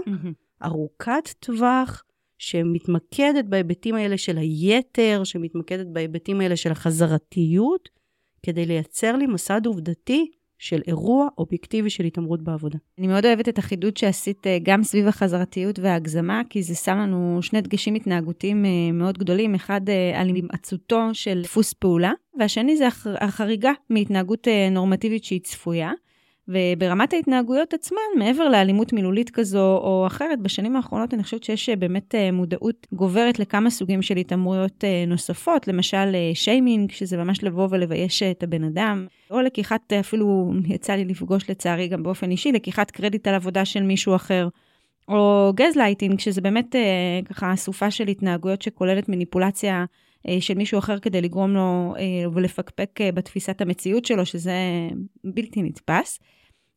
ארוכת 0.64 1.28
טווח, 1.40 2.02
שמתמקדת 2.38 3.44
בהיבטים 3.44 3.94
האלה 3.94 4.18
של 4.18 4.38
היתר, 4.38 5.24
שמתמקדת 5.24 5.86
בהיבטים 5.86 6.40
האלה 6.40 6.56
של 6.56 6.72
החזרתיות, 6.72 7.88
כדי 8.42 8.66
לייצר 8.66 9.16
לי 9.16 9.26
מסד 9.26 9.66
עובדתי 9.66 10.30
של 10.64 10.80
אירוע 10.86 11.28
אובייקטיבי 11.38 11.90
של 11.90 12.04
התעמרות 12.04 12.42
בעבודה. 12.42 12.78
אני 12.98 13.06
מאוד 13.06 13.26
אוהבת 13.26 13.48
את 13.48 13.58
החידוד 13.58 13.96
שעשית 13.96 14.46
אה, 14.46 14.58
גם 14.62 14.82
סביב 14.82 15.06
החזרתיות 15.06 15.78
וההגזמה, 15.78 16.42
כי 16.50 16.62
זה 16.62 16.74
שם 16.74 16.96
לנו 16.98 17.38
שני 17.42 17.60
דגשים 17.60 17.94
התנהגותיים 17.94 18.64
אה, 18.64 18.70
מאוד 18.92 19.18
גדולים, 19.18 19.54
אחד 19.54 19.80
אה, 19.88 20.20
על 20.20 20.28
הימצאותו 20.28 21.00
של 21.12 21.40
דפוס 21.42 21.72
פעולה, 21.72 22.12
והשני 22.38 22.76
זה 22.76 22.88
החריגה 23.20 23.72
מהתנהגות 23.90 24.48
נורמטיבית 24.70 25.24
שהיא 25.24 25.40
צפויה. 25.40 25.92
וברמת 26.48 27.12
ההתנהגויות 27.12 27.74
עצמן, 27.74 27.98
מעבר 28.18 28.48
לאלימות 28.48 28.92
מילולית 28.92 29.30
כזו 29.30 29.76
או 29.76 30.04
אחרת, 30.06 30.40
בשנים 30.40 30.76
האחרונות 30.76 31.14
אני 31.14 31.22
חושבת 31.22 31.44
שיש 31.44 31.68
אה, 31.68 31.76
באמת 31.76 32.14
אה, 32.14 32.32
מודעות 32.32 32.86
גוברת 32.92 33.38
לכמה 33.38 33.70
סוגים 33.70 34.02
של 34.02 34.16
התעמרויות 34.16 34.84
אה, 34.84 35.04
נוספות, 35.06 35.68
למשל 35.68 36.16
שיימינג, 36.34 36.90
שזה 36.90 37.16
ממש 37.16 37.44
לבוא 37.44 37.68
ולבייש 37.70 38.22
את 38.22 38.42
הבן 38.42 38.64
אדם, 38.64 39.06
או 39.30 39.40
לקיחת, 39.40 39.92
אפילו 39.92 40.52
יצא 40.66 40.92
לי 40.92 41.04
לפגוש 41.04 41.50
לצערי 41.50 41.88
גם 41.88 42.02
באופן 42.02 42.30
אישי, 42.30 42.52
לקיחת 42.52 42.90
קרדיט 42.90 43.26
על 43.26 43.34
עבודה 43.34 43.64
של 43.64 43.82
מישהו 43.82 44.14
אחר. 44.14 44.48
או 45.08 45.52
גזלייטינג, 45.54 46.20
שזה 46.20 46.40
באמת 46.40 46.76
ככה 47.28 47.54
אסופה 47.54 47.90
של 47.90 48.08
התנהגויות 48.08 48.62
שכוללת 48.62 49.08
מניפולציה 49.08 49.84
של 50.40 50.54
מישהו 50.54 50.78
אחר 50.78 50.98
כדי 50.98 51.20
לגרום 51.20 51.54
לו 51.54 51.94
אה, 51.98 52.30
ולפקפק 52.32 53.00
אה, 53.00 53.12
בתפיסת 53.12 53.60
המציאות 53.60 54.04
שלו, 54.04 54.26
שזה 54.26 54.54
בלתי 55.24 55.62
נתפס. 55.62 56.20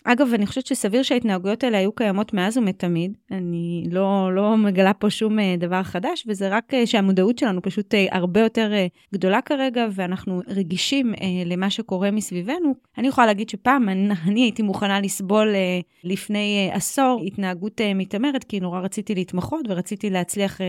אגב, 0.03 0.33
אני 0.33 0.45
חושבת 0.45 0.65
שסביר 0.65 1.03
שההתנהגויות 1.03 1.63
האלה 1.63 1.77
היו 1.77 1.91
קיימות 1.91 2.33
מאז 2.33 2.57
ומתמיד. 2.57 3.17
אני 3.31 3.83
לא, 3.91 4.35
לא 4.35 4.57
מגלה 4.57 4.93
פה 4.93 5.09
שום 5.09 5.37
דבר 5.57 5.83
חדש, 5.83 6.25
וזה 6.27 6.49
רק 6.49 6.73
שהמודעות 6.85 7.37
שלנו 7.37 7.61
פשוט 7.61 7.93
הרבה 8.11 8.39
יותר 8.39 8.71
גדולה 9.13 9.41
כרגע, 9.41 9.87
ואנחנו 9.91 10.41
רגישים 10.47 11.13
למה 11.45 11.69
שקורה 11.69 12.11
מסביבנו. 12.11 12.75
אני 12.97 13.07
יכולה 13.07 13.27
להגיד 13.27 13.49
שפעם 13.49 13.89
אני, 13.89 14.09
אני 14.27 14.41
הייתי 14.41 14.61
מוכנה 14.61 15.01
לסבול 15.01 15.55
לפני 16.03 16.69
עשור 16.73 17.21
התנהגות 17.25 17.81
מתעמרת, 17.95 18.43
כי 18.43 18.59
נורא 18.59 18.79
רציתי 18.79 19.15
להתמחות 19.15 19.65
ורציתי 19.69 20.09
להצליח 20.09 20.61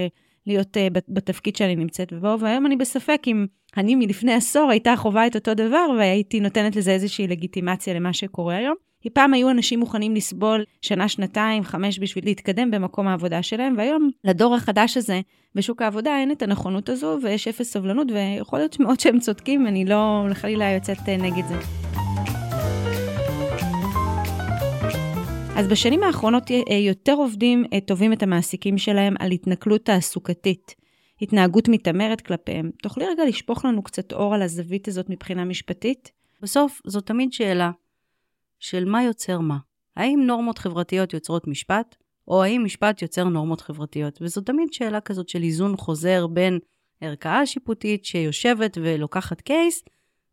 להיות 0.49 0.77
uh, 0.77 1.01
בתפקיד 1.09 1.57
שאני 1.57 1.77
נמצאת 1.77 2.13
בו, 2.13 2.41
והיום 2.41 2.67
אני 2.67 2.77
בספק 2.77 3.23
אם 3.27 3.47
אני 3.77 3.95
מלפני 3.95 4.33
עשור 4.33 4.71
הייתה 4.71 4.97
חווה 4.97 5.27
את 5.27 5.35
אותו 5.35 5.55
דבר 5.55 5.87
והייתי 5.99 6.41
נותנת 6.41 6.77
לזה 6.77 6.91
איזושהי 6.91 7.27
לגיטימציה 7.27 7.95
למה 7.95 8.13
שקורה 8.13 8.57
היום. 8.57 8.75
כי 9.01 9.11
פעם 9.11 9.35
היו 9.35 9.51
אנשים 9.51 9.81
מוכנים 9.81 10.15
לסבול 10.15 10.65
שנה, 10.83 11.09
שנתיים, 11.09 11.65
חמש 11.65 11.99
בשביל 11.99 12.25
להתקדם 12.25 12.71
במקום 12.71 13.09
העבודה 13.09 13.43
שלהם, 13.43 13.75
והיום 13.77 14.11
לדור 14.25 14.55
החדש 14.55 14.97
הזה 14.97 15.21
בשוק 15.55 15.83
העבודה 15.83 16.19
אין 16.19 16.31
את 16.31 16.43
הנכונות 16.43 16.89
הזו 16.89 17.19
ויש 17.23 17.49
אפס 17.49 17.73
סבלנות, 17.73 18.07
ויכול 18.13 18.59
להיות 18.59 18.81
מאוד 18.81 19.01
שהם 19.01 19.19
צודקים, 19.19 19.67
אני 19.67 19.85
לא 19.85 20.25
חלילה 20.33 20.71
יוצאת 20.71 21.09
אה, 21.09 21.17
נגד 21.17 21.47
זה. 21.49 21.88
אז 25.59 25.69
בשנים 25.69 26.03
האחרונות 26.03 26.51
אה, 26.51 26.77
יותר 26.77 27.13
עובדים 27.13 27.65
אה, 27.73 27.81
תובעים 27.81 28.13
את 28.13 28.23
המעסיקים 28.23 28.79
שלהם 28.79 29.15
על 29.19 29.31
התנכלות 29.31 29.85
תעסוקתית, 29.85 30.75
התנהגות 31.23 31.69
מתעמרת 31.69 32.21
כלפיהם. 32.21 32.71
תוכלי 32.83 33.07
רגע 33.07 33.25
לשפוך 33.25 33.65
לנו 33.65 33.83
קצת 33.83 34.13
אור 34.13 34.35
על 34.35 34.43
הזווית 34.43 34.89
הזאת 34.89 35.11
מבחינה 35.11 35.45
משפטית? 35.45 36.13
בסוף 36.43 36.81
זו 36.87 37.01
תמיד 37.01 37.33
שאלה 37.33 37.71
של 38.59 38.85
מה 38.85 39.03
יוצר 39.03 39.41
מה. 39.41 39.57
האם 39.97 40.21
נורמות 40.27 40.59
חברתיות 40.59 41.13
יוצרות 41.13 41.47
משפט, 41.47 41.97
או 42.29 42.43
האם 42.43 42.65
משפט 42.65 43.03
יוצר 43.03 43.25
נורמות 43.25 43.61
חברתיות? 43.61 44.19
וזו 44.23 44.41
תמיד 44.41 44.73
שאלה 44.73 45.01
כזאת 45.01 45.29
של 45.29 45.43
איזון 45.43 45.77
חוזר 45.77 46.27
בין 46.27 46.59
ערכאה 47.01 47.47
שיפוטית 47.47 48.05
שיושבת 48.05 48.79
ולוקחת 48.83 49.41
קייס, 49.41 49.85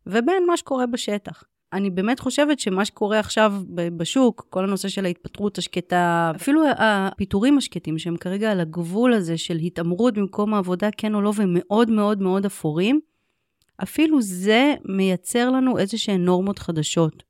ובין 0.06 0.46
מה 0.46 0.56
שקורה 0.56 0.86
בשטח. 0.86 1.44
אני 1.72 1.90
באמת 1.90 2.20
חושבת 2.20 2.58
שמה 2.58 2.84
שקורה 2.84 3.18
עכשיו 3.18 3.54
בשוק, 3.96 4.46
כל 4.50 4.64
הנושא 4.64 4.88
של 4.88 5.04
ההתפטרות 5.04 5.58
השקטה, 5.58 6.32
אפילו 6.36 6.62
הפיטורים 6.78 7.58
השקטים, 7.58 7.98
שהם 7.98 8.16
כרגע 8.16 8.52
על 8.52 8.60
הגבול 8.60 9.12
הזה 9.12 9.38
של 9.38 9.56
התעמרות 9.56 10.14
במקום 10.14 10.54
העבודה, 10.54 10.88
כן 10.96 11.14
או 11.14 11.20
לא, 11.20 11.32
ומאוד 11.36 11.90
מאוד 11.90 12.22
מאוד 12.22 12.46
אפורים, 12.46 13.00
אפילו 13.82 14.22
זה 14.22 14.74
מייצר 14.84 15.50
לנו 15.50 15.78
איזה 15.78 15.98
שהן 15.98 16.24
נורמות 16.24 16.58
חדשות. 16.58 17.22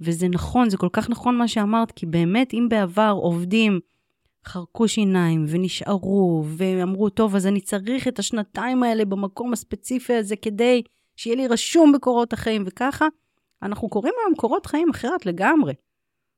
וזה 0.00 0.28
נכון, 0.28 0.70
זה 0.70 0.76
כל 0.76 0.88
כך 0.92 1.10
נכון 1.10 1.38
מה 1.38 1.48
שאמרת, 1.48 1.92
כי 1.92 2.06
באמת, 2.06 2.54
אם 2.54 2.66
בעבר 2.70 3.14
עובדים 3.16 3.80
חרקו 4.46 4.88
שיניים 4.88 5.44
ונשארו, 5.48 6.44
ואמרו, 6.46 7.10
טוב, 7.10 7.36
אז 7.36 7.46
אני 7.46 7.60
צריך 7.60 8.08
את 8.08 8.18
השנתיים 8.18 8.82
האלה 8.82 9.04
במקום 9.04 9.52
הספציפי 9.52 10.14
הזה 10.14 10.36
כדי 10.36 10.82
שיהיה 11.16 11.36
לי 11.36 11.46
רשום 11.46 11.92
בקורות 11.92 12.32
החיים 12.32 12.64
וככה, 12.66 13.06
אנחנו 13.62 13.88
קוראים 13.88 14.14
היום 14.24 14.34
קורות 14.34 14.66
חיים 14.66 14.90
אחרת 14.90 15.26
לגמרי. 15.26 15.74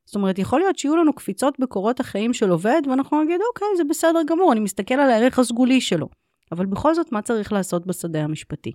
זאת 0.05 0.15
אומרת, 0.15 0.39
יכול 0.39 0.59
להיות 0.59 0.77
שיהיו 0.77 0.95
לנו 0.95 1.13
קפיצות 1.13 1.59
בקורות 1.59 1.99
החיים 1.99 2.33
של 2.33 2.49
עובד, 2.49 2.81
ואנחנו 2.89 3.23
נגיד, 3.23 3.39
אוקיי, 3.53 3.67
זה 3.77 3.83
בסדר 3.83 4.19
גמור, 4.27 4.51
אני 4.51 4.59
מסתכל 4.59 4.93
על 4.93 5.09
הערך 5.09 5.39
הסגולי 5.39 5.81
שלו. 5.81 6.09
אבל 6.51 6.65
בכל 6.65 6.95
זאת, 6.95 7.11
מה 7.11 7.21
צריך 7.21 7.53
לעשות 7.53 7.85
בשדה 7.87 8.23
המשפטי? 8.23 8.71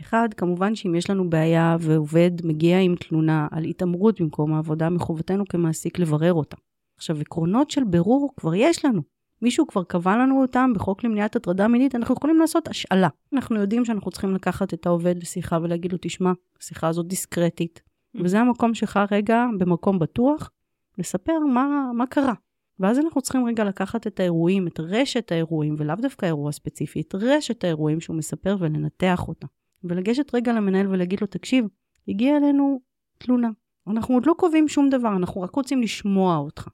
אחד, 0.00 0.28
כמובן 0.36 0.74
שאם 0.74 0.94
יש 0.94 1.10
לנו 1.10 1.30
בעיה 1.30 1.76
ועובד 1.80 2.30
מגיע 2.44 2.78
עם 2.78 2.94
תלונה 2.96 3.48
על 3.50 3.64
התעמרות 3.64 4.20
במקום 4.20 4.54
העבודה, 4.54 4.90
מחובתנו 4.90 5.44
כמעסיק 5.48 5.98
לברר 5.98 6.34
אותה. 6.34 6.56
עכשיו, 6.96 7.20
עקרונות 7.20 7.70
של 7.70 7.84
בירור 7.84 8.32
כבר 8.36 8.54
יש 8.54 8.84
לנו. 8.84 9.02
מישהו 9.42 9.66
כבר 9.66 9.84
קבע 9.84 10.16
לנו 10.16 10.42
אותם 10.42 10.72
בחוק 10.74 11.04
למניעת 11.04 11.36
הטרדה 11.36 11.68
מינית, 11.68 11.94
אנחנו 11.94 12.14
יכולים 12.14 12.38
לעשות 12.38 12.68
השאלה. 12.68 13.08
אנחנו 13.32 13.60
יודעים 13.60 13.84
שאנחנו 13.84 14.10
צריכים 14.10 14.34
לקחת 14.34 14.74
את 14.74 14.86
העובד 14.86 15.18
לשיחה 15.18 15.58
ולהגיד 15.62 15.92
לו, 15.92 15.98
תשמע, 16.00 16.32
השיחה 16.60 16.88
הזאת 16.88 17.06
דיסקרטית. 17.06 17.82
Mm. 18.16 18.20
וזה 18.24 18.40
המקום 18.40 18.74
שלך 18.74 19.00
רגע, 19.10 19.44
במקום 19.58 19.98
בטוח, 19.98 20.50
לספר 20.98 21.38
מה, 21.38 21.90
מה 21.94 22.06
קרה. 22.06 22.34
ואז 22.80 22.98
אנחנו 22.98 23.22
צריכים 23.22 23.46
רגע 23.46 23.64
לקחת 23.64 24.06
את 24.06 24.20
האירועים, 24.20 24.66
את 24.66 24.80
רשת 24.80 25.32
האירועים, 25.32 25.74
ולאו 25.78 25.96
דווקא 25.96 26.26
אירוע 26.26 26.52
ספציפי, 26.52 27.00
את 27.00 27.14
רשת 27.14 27.64
האירועים 27.64 28.00
שהוא 28.00 28.16
מספר 28.16 28.56
ולנתח 28.60 29.28
אותה. 29.28 29.46
ולגשת 29.84 30.34
רגע 30.34 30.52
למנהל 30.52 30.88
ולהגיד 30.88 31.20
לו, 31.20 31.26
תקשיב, 31.26 31.64
הגיעה 32.08 32.36
אלינו 32.36 32.80
תלונה. 33.18 33.48
אנחנו 33.86 34.14
עוד 34.14 34.26
לא 34.26 34.34
קובעים 34.38 34.68
שום 34.68 34.90
דבר, 34.90 35.16
אנחנו 35.16 35.40
רק 35.40 35.54
רוצים 35.54 35.82
לשמוע 35.82 36.36
אותך. 36.36 36.68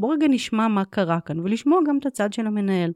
בוא 0.00 0.14
רגע 0.14 0.26
נשמע 0.28 0.68
מה 0.68 0.84
קרה 0.84 1.20
כאן, 1.20 1.40
ולשמוע 1.40 1.80
גם 1.86 1.98
את 1.98 2.06
הצד 2.06 2.32
של 2.32 2.46
המנהל. 2.46 2.92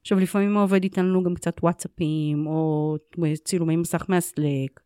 עכשיו, 0.00 0.18
לפעמים 0.18 0.56
העובד 0.56 0.84
ייתן 0.84 1.04
לנו 1.04 1.22
גם 1.22 1.34
קצת 1.34 1.56
וואטסאפים, 1.62 2.46
או 2.46 2.96
צילומי 3.44 3.76
מסך 3.76 4.04
מהסלק, 4.08 4.80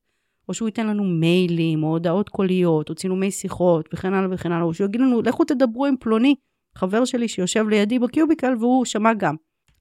או 0.48 0.54
שהוא 0.54 0.68
ייתן 0.68 0.86
לנו 0.86 1.04
מיילים, 1.04 1.82
או 1.82 1.88
הודעות 1.88 2.28
קוליות, 2.28 2.90
או 2.90 2.94
צילומי 2.94 3.30
שיחות, 3.30 3.88
וכן 3.92 4.14
הלאה 4.14 4.28
וכן 4.34 4.52
הלאה, 4.52 4.64
או 4.64 4.74
שהוא 4.74 4.84
יגיד 4.86 5.00
לנו, 5.00 5.22
לכו 5.22 5.44
תדברו 5.44 5.86
עם 5.86 5.94
פלוני, 6.00 6.34
חבר 6.74 7.04
שלי 7.04 7.28
שיושב 7.28 7.68
לידי 7.68 7.98
בקיוביקל, 7.98 8.54
והוא 8.60 8.84
שמע 8.84 9.14
גם. 9.14 9.34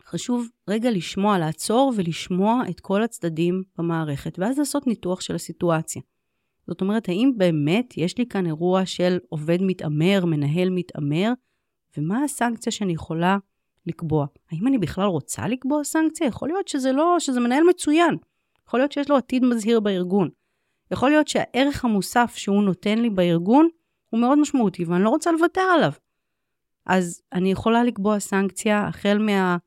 חשוב 0.05 0.48
רגע 0.69 0.91
לשמוע, 0.91 1.38
לעצור 1.38 1.93
ולשמוע 1.96 2.63
את 2.69 2.79
כל 2.79 3.03
הצדדים 3.03 3.62
במערכת, 3.77 4.39
ואז 4.39 4.60
לעשות 4.60 4.88
ניתוח 4.88 5.22
של 5.22 5.36
הסיטואציה. 5.36 6.01
זאת 6.67 6.81
אומרת, 6.81 7.10
האם 7.10 7.31
באמת 7.38 7.93
יש 7.98 8.17
לי 8.17 8.25
כאן 8.25 8.46
אירוע 8.46 8.86
של 8.86 9.17
עובד 9.29 9.58
מתעמר, 9.62 10.25
מנהל 10.25 10.69
מתעמר, 10.69 11.34
ומה 11.98 12.24
הסנקציה 12.24 12.72
שאני 12.72 12.93
יכולה 12.93 13.38
לקבוע? 13.86 14.25
האם 14.51 14.67
אני 14.67 14.77
בכלל 14.77 15.08
רוצה 15.08 15.48
לקבוע 15.48 15.84
סנקציה? 15.84 16.27
יכול 16.27 16.48
להיות 16.50 16.67
שזה 16.67 16.91
לא, 16.91 17.15
שזה 17.19 17.39
מנהל 17.39 17.63
מצוין. 17.69 18.15
יכול 18.67 18.79
להיות 18.79 18.91
שיש 18.91 19.10
לו 19.10 19.17
עתיד 19.17 19.43
מזהיר 19.46 19.79
בארגון. 19.79 20.29
יכול 20.91 21.10
להיות 21.10 21.27
שהערך 21.27 21.86
המוסף 21.86 22.34
שהוא 22.36 22.63
נותן 22.63 23.00
לי 23.00 23.10
בארגון 23.10 23.69
הוא 24.10 24.19
מאוד 24.19 24.39
משמעותי 24.39 24.86
ואני 24.86 25.03
לא 25.03 25.10
רוצה 25.10 25.31
לוותר 25.31 25.62
עליו. 25.62 25.91
אז 26.86 27.22
אני 27.34 27.51
יכולה 27.51 27.84
לקבוע 27.84 28.19
סנקציה 28.19 28.88
החל 28.88 29.17
מה... 29.17 29.58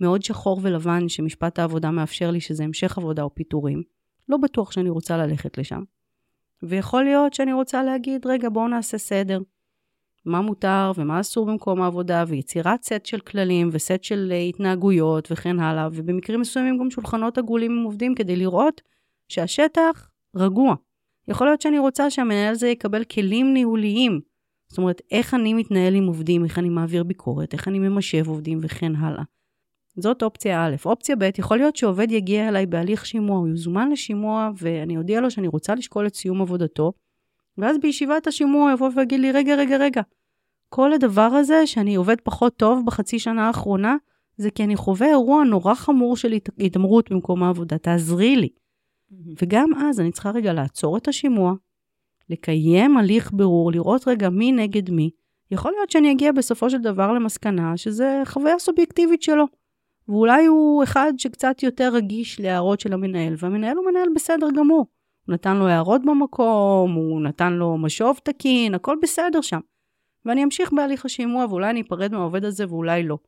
מאוד 0.00 0.22
שחור 0.22 0.60
ולבן 0.62 1.08
שמשפט 1.08 1.58
העבודה 1.58 1.90
מאפשר 1.90 2.30
לי 2.30 2.40
שזה 2.40 2.64
המשך 2.64 2.98
עבודה 2.98 3.22
או 3.22 3.34
פיטורים. 3.34 3.82
לא 4.28 4.36
בטוח 4.36 4.72
שאני 4.72 4.90
רוצה 4.90 5.16
ללכת 5.16 5.58
לשם. 5.58 5.82
ויכול 6.62 7.04
להיות 7.04 7.34
שאני 7.34 7.52
רוצה 7.52 7.82
להגיד, 7.82 8.26
רגע, 8.26 8.48
בואו 8.48 8.68
נעשה 8.68 8.98
סדר. 8.98 9.40
מה 10.26 10.40
מותר 10.40 10.92
ומה 10.96 11.20
אסור 11.20 11.46
במקום 11.46 11.82
העבודה, 11.82 12.24
ויצירת 12.28 12.82
סט 12.82 13.06
של 13.06 13.20
כללים 13.20 13.68
וסט 13.72 14.04
של 14.04 14.28
אה, 14.32 14.40
התנהגויות 14.40 15.32
וכן 15.32 15.60
הלאה, 15.60 15.88
ובמקרים 15.92 16.40
מסוימים 16.40 16.78
גם 16.78 16.90
שולחנות 16.90 17.38
עגולים 17.38 17.72
עם 17.72 17.84
עובדים 17.84 18.14
כדי 18.14 18.36
לראות 18.36 18.82
שהשטח 19.28 20.10
רגוע. 20.36 20.74
יכול 21.28 21.46
להיות 21.46 21.60
שאני 21.60 21.78
רוצה 21.78 22.10
שהמנהל 22.10 22.52
הזה 22.52 22.68
יקבל 22.68 23.04
כלים 23.04 23.54
ניהוליים. 23.54 24.20
זאת 24.68 24.78
אומרת, 24.78 25.02
איך 25.10 25.34
אני 25.34 25.54
מתנהל 25.54 25.94
עם 25.94 26.06
עובדים, 26.06 26.44
איך 26.44 26.58
אני 26.58 26.68
מעביר 26.68 27.04
ביקורת, 27.04 27.52
איך 27.52 27.68
אני 27.68 27.78
ממשב 27.78 28.28
עובדים 28.28 28.58
וכן 28.62 28.96
הלאה. 28.96 29.22
זאת 29.96 30.22
אופציה 30.22 30.66
א'. 30.66 30.74
אופציה 30.84 31.16
ב', 31.16 31.30
יכול 31.38 31.56
להיות 31.56 31.76
שעובד 31.76 32.10
יגיע 32.10 32.48
אליי 32.48 32.66
בהליך 32.66 33.06
שימוע, 33.06 33.38
הוא 33.38 33.48
יוזמן 33.48 33.90
לשימוע 33.90 34.50
ואני 34.58 34.96
אודיע 34.96 35.20
לו 35.20 35.30
שאני 35.30 35.48
רוצה 35.48 35.74
לשקול 35.74 36.06
את 36.06 36.14
סיום 36.14 36.42
עבודתו, 36.42 36.92
ואז 37.58 37.78
בישיבת 37.78 38.26
השימוע 38.26 38.72
יבוא 38.72 38.90
ויגיד 38.96 39.20
לי, 39.20 39.32
רגע, 39.32 39.54
רגע, 39.54 39.76
רגע, 39.76 40.02
כל 40.68 40.92
הדבר 40.92 41.22
הזה 41.22 41.66
שאני 41.66 41.94
עובד 41.94 42.20
פחות 42.20 42.56
טוב 42.56 42.82
בחצי 42.86 43.18
שנה 43.18 43.46
האחרונה, 43.46 43.96
זה 44.36 44.50
כי 44.50 44.64
אני 44.64 44.76
חווה 44.76 45.08
אירוע 45.08 45.44
נורא 45.44 45.74
חמור 45.74 46.16
של 46.16 46.32
התעמרות 46.58 47.12
במקום 47.12 47.42
העבודה, 47.42 47.78
תעזרי 47.78 48.36
לי. 48.36 48.48
וגם 49.42 49.70
אז 49.74 50.00
אני 50.00 50.12
צריכה 50.12 50.30
רגע 50.30 50.52
לעצור 50.52 50.96
את 50.96 51.08
השימוע, 51.08 51.54
לקיים 52.30 52.96
הליך 52.96 53.32
בירור, 53.32 53.72
לראות 53.72 54.08
רגע 54.08 54.30
מי 54.30 54.52
נגד 54.52 54.90
מי. 54.90 55.10
יכול 55.50 55.72
להיות 55.76 55.90
שאני 55.90 56.12
אגיע 56.12 56.32
בסופו 56.32 56.70
של 56.70 56.78
דבר 56.78 57.12
למסקנה 57.12 57.76
שזה 57.76 58.22
חוויה 58.24 58.58
סובייקטיבית 58.58 59.22
שלו. 59.22 59.44
ואולי 60.08 60.46
הוא 60.46 60.84
אחד 60.84 61.12
שקצת 61.18 61.62
יותר 61.62 61.88
רגיש 61.94 62.40
להערות 62.40 62.80
של 62.80 62.92
המנהל, 62.92 63.34
והמנהל 63.38 63.76
הוא 63.76 63.86
מנהל 63.86 64.08
בסדר 64.14 64.48
גמור. 64.56 64.86
הוא 65.26 65.34
נתן 65.34 65.56
לו 65.56 65.66
הערות 65.66 66.02
במקום, 66.04 66.92
הוא 66.92 67.20
נתן 67.20 67.52
לו 67.52 67.78
משוב 67.78 68.18
תקין, 68.22 68.74
הכל 68.74 68.96
בסדר 69.02 69.40
שם. 69.40 69.60
ואני 70.24 70.44
אמשיך 70.44 70.72
בהליך 70.72 71.04
השימוע, 71.04 71.46
ואולי 71.48 71.70
אני 71.70 71.80
אפרד 71.80 72.12
מהעובד 72.12 72.44
הזה 72.44 72.64
ואולי 72.68 73.02
לא. 73.02 73.18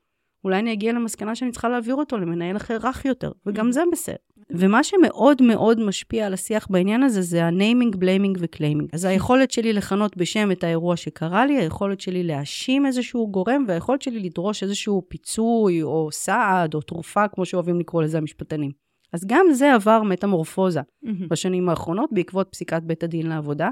אולי 0.45 0.59
אני 0.59 0.73
אגיע 0.73 0.93
למסקנה 0.93 1.35
שאני 1.35 1.51
צריכה 1.51 1.69
להעביר 1.69 1.95
אותו 1.95 2.19
למנהל 2.19 2.57
אחר 2.57 2.77
רך 2.83 3.05
יותר, 3.05 3.33
וגם 3.47 3.73
זה 3.73 3.83
בסדר. 3.93 4.17
ומה 4.51 4.85
שמאוד 4.85 5.43
מאוד 5.43 5.81
משפיע 5.81 6.27
על 6.27 6.35
השיח 6.35 6.67
בעניין 6.71 7.03
הזה, 7.03 7.23
זה 7.23 7.45
ה 7.45 7.51
naming, 7.51 7.97
blaming 7.97 8.39
ו 8.41 8.46
claiming. 8.46 8.89
אז 8.93 9.05
היכולת 9.05 9.51
שלי 9.51 9.73
לכנות 9.73 10.17
בשם 10.17 10.53
את 10.53 10.65
האירוע 10.65 10.97
שקרה 10.97 11.47
לי, 11.47 11.59
היכולת 11.59 12.01
שלי 12.01 12.23
להאשים 12.23 12.87
איזשהו 12.87 13.31
גורם, 13.31 13.65
והיכולת 13.69 14.03
שלי 14.03 14.21
לדרוש 14.21 14.63
איזשהו 14.63 15.03
פיצוי, 15.09 15.83
או 15.83 16.09
סעד, 16.13 16.75
או 16.75 16.81
תרופה, 16.81 17.29
כמו 17.29 17.45
שאוהבים 17.47 17.81
לקרוא 17.81 18.03
לזה 18.03 18.19
המשפטנים. 18.19 18.88
אז 19.13 19.25
גם 19.27 19.47
זה 19.53 19.75
עבר 19.75 20.03
מטמורפוזה 20.03 20.81
בשנים 21.29 21.69
האחרונות 21.69 22.11
בעקבות 22.13 22.49
פסיקת 22.51 22.83
בית 22.83 23.03
הדין 23.03 23.27
לעבודה. 23.27 23.71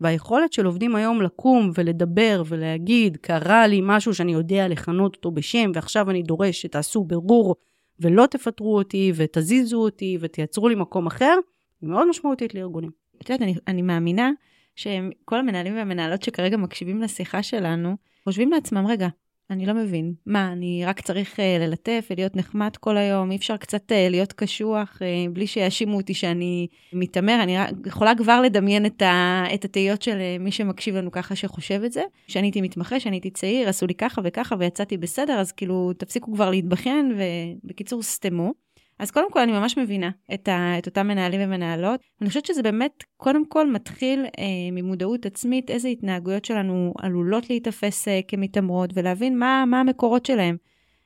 והיכולת 0.00 0.52
של 0.52 0.66
עובדים 0.66 0.94
היום 0.94 1.22
לקום 1.22 1.70
ולדבר 1.74 2.42
ולהגיד, 2.46 3.16
קרה 3.16 3.66
לי 3.66 3.80
משהו 3.82 4.14
שאני 4.14 4.32
יודע 4.32 4.68
לכנות 4.68 5.16
אותו 5.16 5.30
בשם, 5.30 5.70
ועכשיו 5.74 6.10
אני 6.10 6.22
דורש 6.22 6.62
שתעשו 6.62 7.04
ברור 7.04 7.56
ולא 8.00 8.26
תפטרו 8.26 8.78
אותי 8.78 9.12
ותזיזו 9.14 9.76
אותי 9.76 10.18
ותייצרו 10.20 10.68
לי 10.68 10.74
מקום 10.74 11.06
אחר, 11.06 11.34
היא 11.80 11.90
מאוד 11.90 12.08
משמעותית 12.08 12.54
לארגונים. 12.54 12.90
את 13.22 13.30
יודעת, 13.30 13.42
אני, 13.42 13.54
אני 13.66 13.82
מאמינה 13.82 14.30
שכל 14.76 15.38
המנהלים 15.38 15.76
והמנהלות 15.76 16.22
שכרגע 16.22 16.56
מקשיבים 16.56 17.02
לשיחה 17.02 17.42
שלנו, 17.42 17.96
חושבים 18.24 18.50
לעצמם, 18.50 18.86
רגע, 18.86 19.08
אני 19.50 19.66
לא 19.66 19.72
מבין. 19.72 20.14
מה, 20.26 20.52
אני 20.52 20.82
רק 20.86 21.00
צריך 21.00 21.36
uh, 21.36 21.42
ללטף 21.60 22.08
ולהיות 22.10 22.36
נחמד 22.36 22.76
כל 22.76 22.96
היום? 22.96 23.30
אי 23.30 23.36
אפשר 23.36 23.56
קצת 23.56 23.92
uh, 23.92 24.10
להיות 24.10 24.32
קשוח 24.32 24.98
uh, 24.98 25.30
בלי 25.32 25.46
שיאשימו 25.46 25.96
אותי 25.96 26.14
שאני 26.14 26.66
מתעמר? 26.92 27.42
אני 27.42 27.58
רק, 27.58 27.70
יכולה 27.86 28.14
כבר 28.14 28.40
לדמיין 28.40 28.86
את, 28.86 29.02
ה, 29.02 29.44
את 29.54 29.64
התהיות 29.64 30.02
של 30.02 30.18
uh, 30.18 30.42
מי 30.42 30.52
שמקשיב 30.52 30.96
לנו 30.96 31.10
ככה 31.10 31.36
שחושב 31.36 31.82
את 31.84 31.92
זה. 31.92 32.02
שאני 32.26 32.46
הייתי 32.46 32.60
מתמחה, 32.60 33.00
שאני 33.00 33.16
הייתי 33.16 33.30
צעיר, 33.30 33.68
עשו 33.68 33.86
לי 33.86 33.94
ככה 33.94 34.20
וככה 34.24 34.56
ויצאתי 34.58 34.96
בסדר, 34.96 35.32
אז 35.32 35.52
כאילו, 35.52 35.92
תפסיקו 35.92 36.32
כבר 36.32 36.50
להתבכיין 36.50 37.18
ובקיצור, 37.64 38.02
סתמו. 38.02 38.52
אז 38.98 39.10
קודם 39.10 39.32
כל, 39.32 39.40
אני 39.40 39.52
ממש 39.52 39.78
מבינה 39.78 40.10
את, 40.34 40.48
ה, 40.48 40.78
את 40.78 40.86
אותם 40.86 41.08
מנהלים 41.08 41.40
ומנהלות. 41.44 42.00
אני 42.20 42.28
חושבת 42.28 42.46
שזה 42.46 42.62
באמת, 42.62 43.04
קודם 43.16 43.46
כל, 43.46 43.70
מתחיל 43.70 44.24
אה, 44.38 44.44
ממודעות 44.72 45.26
עצמית, 45.26 45.70
איזה 45.70 45.88
התנהגויות 45.88 46.44
שלנו 46.44 46.94
עלולות 46.98 47.50
להיתפס 47.50 48.08
אה, 48.08 48.20
כמתעמרות, 48.28 48.90
ולהבין 48.94 49.38
מה, 49.38 49.64
מה 49.66 49.80
המקורות 49.80 50.26
שלהם. 50.26 50.56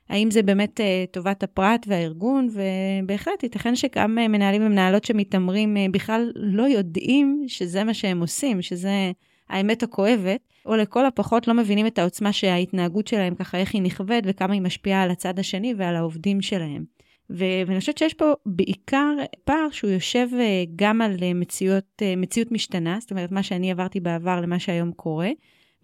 האם 0.09 0.31
זה 0.31 0.43
באמת 0.43 0.81
אה, 0.81 1.05
טובת 1.11 1.43
הפרט 1.43 1.85
והארגון, 1.87 2.49
ובהחלט 2.51 3.43
ייתכן 3.43 3.75
שגם 3.75 4.17
אה, 4.17 4.27
מנהלים 4.27 4.65
ומנהלות 4.65 5.03
שמתעמרים 5.03 5.77
אה, 5.77 5.85
בכלל 5.91 6.31
לא 6.35 6.63
יודעים 6.63 7.43
שזה 7.47 7.83
מה 7.83 7.93
שהם 7.93 8.21
עושים, 8.21 8.61
שזה 8.61 9.11
האמת 9.49 9.83
הכואבת, 9.83 10.39
או 10.65 10.75
לכל 10.75 11.05
הפחות 11.05 11.47
לא 11.47 11.53
מבינים 11.53 11.87
את 11.87 11.99
העוצמה 11.99 12.33
שההתנהגות 12.33 13.07
שלהם, 13.07 13.35
ככה 13.35 13.57
איך 13.57 13.73
היא 13.73 13.81
נכבדת 13.81 14.23
וכמה 14.25 14.53
היא 14.53 14.61
משפיעה 14.61 15.03
על 15.03 15.11
הצד 15.11 15.39
השני 15.39 15.73
ועל 15.77 15.95
העובדים 15.95 16.41
שלהם. 16.41 16.92
ואני 17.29 17.79
חושבת 17.79 17.97
שיש 17.97 18.13
פה 18.13 18.33
בעיקר 18.45 19.13
פער 19.43 19.69
שהוא 19.71 19.89
יושב 19.89 20.27
אה, 20.39 20.63
גם 20.75 21.01
על 21.01 21.15
אה, 21.21 21.33
מציאות, 21.33 22.01
אה, 22.01 22.15
מציאות 22.15 22.51
משתנה, 22.51 22.97
זאת 22.99 23.11
אומרת, 23.11 23.31
מה 23.31 23.43
שאני 23.43 23.71
עברתי 23.71 23.99
בעבר 23.99 24.41
למה 24.41 24.59
שהיום 24.59 24.91
קורה, 24.91 25.29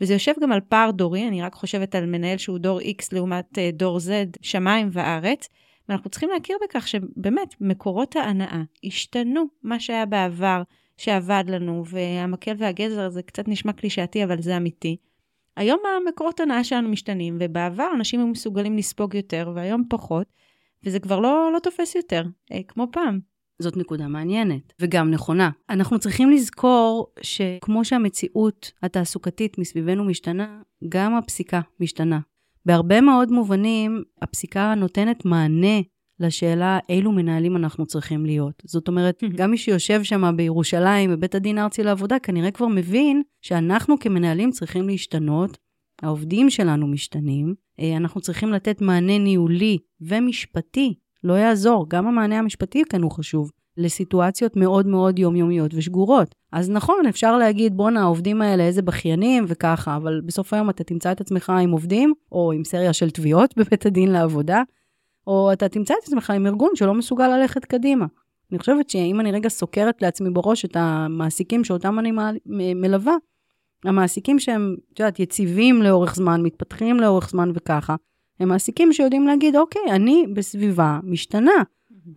וזה 0.02 0.14
יושב 0.14 0.34
גם 0.42 0.52
על 0.52 0.60
פער 0.62 0.92
דורי, 0.92 1.28
אני 1.28 1.42
רק 1.42 1.54
חושבת 1.54 1.96
על 1.96 2.06
מנהל 2.06 2.38
שהוא 2.38 2.60
דור 2.60 2.80
X 2.80 3.08
לעומת 3.12 3.58
דור 3.74 3.98
Z, 3.98 4.38
שמיים 4.42 4.90
וארץ, 4.92 5.50
ואנחנו 5.90 6.10
צריכים 6.10 6.30
להכיר 6.30 6.58
בכך 6.64 6.88
שבאמת 6.88 7.56
מקורות 7.62 8.16
ההנאה 8.16 8.62
השתנו, 8.84 9.44
מה 9.64 9.80
שהיה 9.80 10.06
בעבר, 10.06 10.62
שעבד 10.98 11.44
לנו, 11.48 11.84
והמקל 11.86 12.54
והגזר 12.58 13.10
זה 13.10 13.22
קצת 13.22 13.48
נשמע 13.48 13.74
קלישאתי, 13.74 14.24
אבל 14.24 14.42
זה 14.42 14.58
אמיתי. 14.58 14.98
היום 15.58 15.80
המקורות 16.08 16.40
ההנאה 16.40 16.64
שלנו 16.64 16.90
משתנים, 16.90 17.38
ובעבר 17.40 17.88
אנשים 17.96 18.20
היו 18.20 18.28
מסוגלים 18.28 18.78
לספוג 18.78 19.16
יותר, 19.16 19.52
והיום 19.56 19.84
פחות. 19.90 20.28
וזה 20.86 21.00
כבר 21.00 21.20
לא, 21.20 21.50
לא 21.54 21.60
תופס 21.60 21.96
יותר, 21.96 22.24
אה, 22.52 22.60
כמו 22.68 22.88
פעם. 22.92 23.20
זאת 23.62 23.78
נקודה 23.78 24.08
מעניינת, 24.08 24.74
וגם 24.80 25.12
נכונה. 25.12 25.50
אנחנו 25.70 26.00
צריכים 26.00 26.32
לזכור 26.32 27.08
שכמו 27.22 27.86
שהמציאות 27.86 28.72
התעסוקתית 28.84 29.58
מסביבנו 29.58 30.04
משתנה, 30.04 30.62
גם 30.90 31.16
הפסיקה 31.16 31.62
משתנה. 31.80 32.20
בהרבה 32.66 33.02
מאוד 33.02 33.32
מובנים, 33.32 34.04
הפסיקה 34.22 34.74
נותנת 34.76 35.26
מענה 35.26 35.82
לשאלה 36.20 36.80
אילו 36.90 37.12
מנהלים 37.12 37.56
אנחנו 37.56 37.86
צריכים 37.86 38.26
להיות. 38.26 38.64
זאת 38.66 38.88
אומרת, 38.88 39.24
גם 39.38 39.52
מי 39.52 39.58
שיושב 39.58 40.04
שם 40.04 40.34
בירושלים, 40.38 41.12
בבית 41.12 41.36
הדין 41.36 41.58
הארצי 41.58 41.84
לעבודה, 41.84 42.20
כנראה 42.20 42.52
כבר 42.52 42.68
מבין 42.68 43.22
שאנחנו 43.42 44.00
כמנהלים 44.00 44.52
צריכים 44.52 44.88
להשתנות, 44.88 45.58
העובדים 46.02 46.50
שלנו 46.50 46.88
משתנים, 46.88 47.56
אנחנו 47.98 48.22
צריכים 48.22 48.54
לתת 48.54 48.82
מענה 48.82 49.18
ניהולי 49.18 49.78
ומשפטי, 50.02 50.94
לא 51.24 51.34
יעזור, 51.34 51.86
גם 51.90 52.08
המענה 52.08 52.40
המשפטי 52.40 52.84
כאן 52.90 53.02
הוא 53.02 53.12
חשוב, 53.12 53.52
לסיטואציות 53.78 54.56
מאוד 54.56 54.88
מאוד 54.88 55.20
יומיומיות 55.20 55.74
ושגורות. 55.74 56.36
אז 56.52 56.70
נכון, 56.70 57.06
אפשר 57.10 57.38
להגיד, 57.38 57.78
בואנה, 57.78 58.02
העובדים 58.02 58.42
האלה 58.42 58.64
איזה 58.64 58.82
בכיינים 58.82 59.46
וככה, 59.48 59.96
אבל 59.96 60.22
בסוף 60.26 60.54
היום 60.54 60.70
אתה 60.70 60.84
תמצא 60.84 61.12
את 61.12 61.22
עצמך 61.22 61.50
עם 61.50 61.72
עובדים, 61.72 62.14
או 62.32 62.52
עם 62.52 62.64
סריה 62.64 62.94
של 62.94 63.10
תביעות 63.10 63.54
בבית 63.58 63.86
הדין 63.86 64.12
לעבודה, 64.12 64.64
או 65.28 65.54
אתה 65.54 65.70
תמצא 65.70 65.94
את 65.94 66.04
עצמך 66.04 66.30
עם 66.30 66.48
ארגון 66.48 66.72
שלא 66.76 66.94
מסוגל 66.94 67.28
ללכת 67.28 67.66
קדימה. 67.66 68.06
אני 68.52 68.60
חושבת 68.60 68.90
שאם 68.90 69.20
אני 69.20 69.32
רגע 69.32 69.50
סוקרת 69.50 70.02
לעצמי 70.02 70.30
בראש 70.30 70.66
את 70.66 70.76
המעסיקים 70.76 71.64
שאותם 71.64 72.00
אני 72.00 72.12
מלווה, 72.76 73.16
המעסיקים 73.86 74.40
שהם, 74.40 74.76
את 74.94 75.00
יודעת, 75.00 75.20
יציבים 75.20 75.82
לאורך 75.82 76.16
זמן, 76.16 76.42
מתפתחים 76.42 77.00
לאורך 77.00 77.30
זמן 77.30 77.52
וככה, 77.54 77.96
הם 78.40 78.50
מעסיקים 78.50 78.94
שיודעים 78.94 79.28
להגיד, 79.28 79.56
אוקיי, 79.56 79.82
אני 79.90 80.26
בסביבה 80.34 81.00
משתנה. 81.04 81.64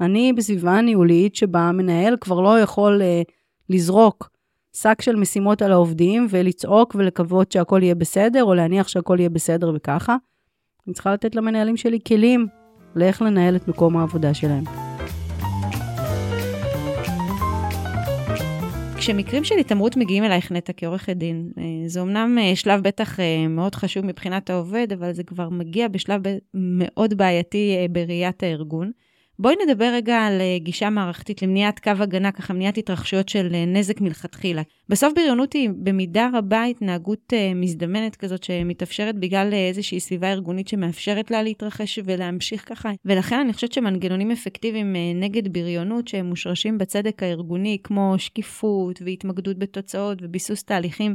אני 0.01 0.33
בסביבה 0.33 0.81
ניהולית 0.81 1.37
שבה 1.37 1.61
המנהל 1.61 2.17
כבר 2.21 2.41
לא 2.41 2.61
יכול 2.61 3.03
אה, 3.03 3.23
לזרוק 3.71 4.31
שק 4.77 5.03
של 5.03 5.17
משימות 5.17 5.63
על 5.63 5.73
העובדים 5.73 6.27
ולצעוק 6.31 6.95
ולקוות 6.99 7.53
שהכל 7.53 7.81
יהיה 7.83 7.95
בסדר, 7.95 8.45
או 8.45 8.55
להניח 8.55 8.89
שהכל 8.89 9.17
יהיה 9.19 9.31
בסדר 9.31 9.73
וככה. 9.75 10.17
אני 10.87 10.95
צריכה 10.95 11.13
לתת 11.13 11.35
למנהלים 11.35 11.77
שלי 11.77 11.99
כלים 12.09 12.47
לאיך 12.97 13.23
לנהל 13.23 13.57
את 13.57 13.69
מקום 13.69 13.97
העבודה 13.97 14.35
שלהם. 14.35 14.92
כשמקרים 19.03 19.45
של 19.45 19.55
התעמרות 19.59 19.97
מגיעים 19.97 20.25
אלייך 20.25 20.53
נטע 20.53 20.73
כעורכת 20.77 21.17
דין, 21.17 21.53
אה, 21.59 21.65
זה 21.87 22.03
אמנם 22.03 22.39
אה, 22.41 22.57
שלב 22.57 22.83
בטח 22.83 23.21
אה, 23.21 23.49
מאוד 23.49 23.75
חשוב 23.75 24.07
מבחינת 24.07 24.51
העובד, 24.51 24.93
אבל 24.93 25.13
זה 25.13 25.23
כבר 25.25 25.49
מגיע 25.49 25.89
בשלב 25.89 26.23
מאוד 26.55 27.15
בעייתי 27.15 27.89
בראיית 27.91 28.43
הארגון. 28.43 28.91
בואי 29.43 29.55
נדבר 29.67 29.91
רגע 29.95 30.19
על 30.19 30.41
אה, 30.41 30.59
גישה 30.59 30.91
מערכתית 30.91 31.43
למניעת 31.43 31.79
קו 31.81 31.91
הגנה, 31.99 32.33
ככה 32.33 32.53
מניעת 32.53 32.79
התרחשויות 32.79 33.29
של 33.29 33.49
אה, 33.55 33.65
נזק 33.67 34.01
מלכתחילה. 34.01 34.63
בסוף 34.89 35.13
בריונות 35.15 35.53
היא 35.53 35.71
במידה 35.77 36.29
רבה 36.35 36.65
התנהגות 36.65 37.33
uh, 37.33 37.55
מזדמנת 37.55 38.17
כזאת 38.17 38.45
שמתאפשרת 38.45 39.19
בגלל 39.19 39.53
איזושהי 39.53 40.01
סביבה 40.01 40.33
ארגונית 40.33 40.69
שמאפשרת 40.69 41.31
לה 41.31 41.43
להתרחש 41.43 41.99
ולהמשיך 42.05 42.69
ככה. 42.69 42.91
ולכן 43.05 43.41
אני 43.41 43.53
חושבת 43.53 43.73
שמנגנונים 43.73 44.31
אפקטיביים 44.31 44.97
נגד 45.15 45.53
בריונות 45.53 46.09
שהם 46.09 46.27
מושרשים 46.27 46.79
בצדק 46.79 47.23
הארגוני, 47.23 47.79
כמו 47.85 48.15
שקיפות 48.19 49.03
והתמקדות 49.05 49.59
בתוצאות 49.59 50.19
וביסוס 50.23 50.65
תהליכים 50.65 51.15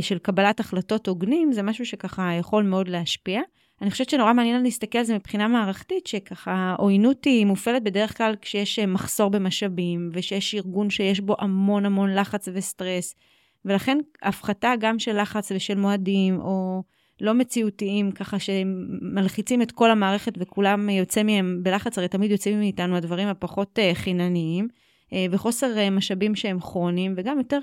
של 0.00 0.18
קבלת 0.18 0.60
החלטות 0.60 1.08
הוגנים, 1.08 1.52
זה 1.52 1.62
משהו 1.62 1.86
שככה 1.86 2.32
יכול 2.38 2.64
מאוד 2.64 2.88
להשפיע. 2.88 3.40
אני 3.80 3.90
חושבת 3.90 4.10
שנורא 4.10 4.32
מעניין 4.32 4.62
להסתכל 4.62 4.98
על 4.98 5.04
זה 5.04 5.14
מבחינה 5.14 5.48
מערכתית, 5.48 6.06
שככה 6.06 6.74
עוינות 6.78 7.24
היא 7.24 7.46
מופעלת 7.46 7.82
בדרך 7.82 8.16
כלל 8.16 8.36
כשיש 8.42 8.78
אה, 8.78 8.86
מחסור 8.86 9.30
במשאבים, 9.30 10.10
ושיש 10.12 10.54
ארגון 10.54 10.90
שיש 10.90 11.20
בו 11.20 11.36
המון 11.38 11.86
המון 11.86 12.14
לחץ 12.14 12.48
וסטרס, 12.52 13.14
ולכן 13.64 13.98
הפחתה 14.22 14.72
גם 14.80 14.98
של 14.98 15.20
לחץ 15.20 15.52
ושל 15.54 15.74
מועדים, 15.74 16.40
או 16.40 16.82
לא 17.20 17.34
מציאותיים, 17.34 18.12
ככה 18.12 18.36
שמלחיצים 18.38 19.62
את 19.62 19.72
כל 19.72 19.90
המערכת 19.90 20.32
וכולם 20.38 20.88
יוצא 20.88 21.22
מהם 21.22 21.60
בלחץ, 21.62 21.98
הרי 21.98 22.08
תמיד 22.08 22.30
יוצאים 22.30 22.58
מאיתנו 22.58 22.96
הדברים 22.96 23.28
הפחות 23.28 23.78
uh, 23.78 23.94
חינניים, 23.94 24.68
uh, 25.06 25.12
וחוסר 25.30 25.90
משאבים 25.90 26.34
שהם 26.34 26.60
כרוניים, 26.60 27.14
וגם 27.16 27.38
יותר 27.38 27.58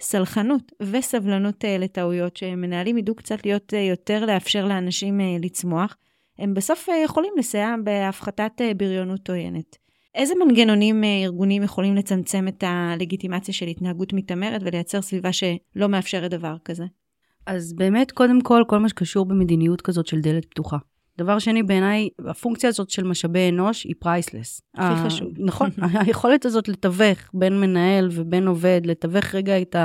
סלחנות 0.00 0.72
וסבלנות 0.82 1.64
uh, 1.64 1.68
לטעויות, 1.78 2.36
שמנהלים 2.36 2.98
ידעו 2.98 3.14
קצת 3.14 3.46
להיות 3.46 3.72
uh, 3.72 3.76
יותר 3.76 4.26
לאפשר 4.26 4.66
לאנשים 4.66 5.20
uh, 5.20 5.44
לצמוח, 5.44 5.96
הם 6.38 6.54
בסוף 6.54 6.88
יכולים 7.04 7.32
לסייע 7.38 7.74
בהפחתת 7.84 8.52
בריונות 8.76 9.30
עוינת. 9.30 9.76
איזה 10.14 10.34
מנגנונים 10.44 11.04
ארגונים 11.04 11.62
יכולים 11.62 11.94
לצמצם 11.94 12.48
את 12.48 12.64
הלגיטימציה 12.66 13.54
של 13.54 13.66
התנהגות 13.66 14.12
מתעמרת 14.12 14.60
ולייצר 14.64 15.02
סביבה 15.02 15.32
שלא 15.32 15.88
מאפשרת 15.88 16.30
דבר 16.30 16.56
כזה? 16.64 16.84
אז 17.46 17.72
באמת, 17.72 18.10
קודם 18.10 18.40
כל, 18.40 18.62
כל 18.66 18.78
מה 18.78 18.88
שקשור 18.88 19.26
במדיניות 19.26 19.80
כזאת 19.80 20.06
של 20.06 20.20
דלת 20.20 20.44
פתוחה. 20.44 20.76
דבר 21.18 21.38
שני, 21.38 21.62
בעיניי, 21.62 22.08
הפונקציה 22.28 22.68
הזאת 22.68 22.90
של 22.90 23.04
משאבי 23.04 23.48
אנוש 23.48 23.84
היא 23.84 23.94
priceless. 23.98 24.60
הכי 24.74 25.04
חשוב. 25.06 25.28
נכון, 25.48 25.70
היכולת 25.94 26.44
הזאת 26.44 26.68
לתווך 26.68 27.18
בין 27.34 27.60
מנהל 27.60 28.08
ובין 28.12 28.46
עובד, 28.48 28.80
לתווך 28.84 29.34
רגע 29.34 29.62
את 29.62 29.76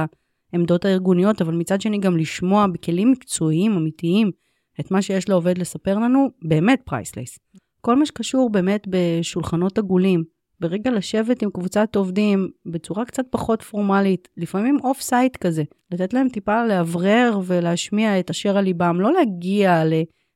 העמדות 0.53 0.85
הארגוניות, 0.85 1.41
אבל 1.41 1.53
מצד 1.53 1.81
שני 1.81 1.99
גם 1.99 2.17
לשמוע 2.17 2.67
בכלים 2.67 3.11
מקצועיים, 3.11 3.71
אמיתיים, 3.71 4.31
את 4.79 4.91
מה 4.91 5.01
שיש 5.01 5.29
לעובד 5.29 5.57
לספר 5.57 5.99
לנו, 5.99 6.29
באמת 6.41 6.81
priceless. 6.85 7.39
כל 7.81 7.95
מה 7.95 8.05
שקשור 8.05 8.49
באמת 8.49 8.87
בשולחנות 8.89 9.77
עגולים, 9.77 10.23
ברגע 10.59 10.91
לשבת 10.91 11.41
עם 11.41 11.49
קבוצת 11.49 11.95
עובדים 11.95 12.49
בצורה 12.65 13.05
קצת 13.05 13.23
פחות 13.29 13.61
פורמלית, 13.61 14.27
לפעמים 14.37 14.77
off-site 14.83 15.37
כזה, 15.37 15.63
לתת 15.91 16.13
להם 16.13 16.29
טיפה 16.29 16.65
לאוורר 16.65 17.39
ולהשמיע 17.45 18.19
את 18.19 18.29
אשר 18.29 18.57
על 18.57 18.63
ליבם, 18.63 19.01
לא 19.01 19.13
להגיע 19.13 19.83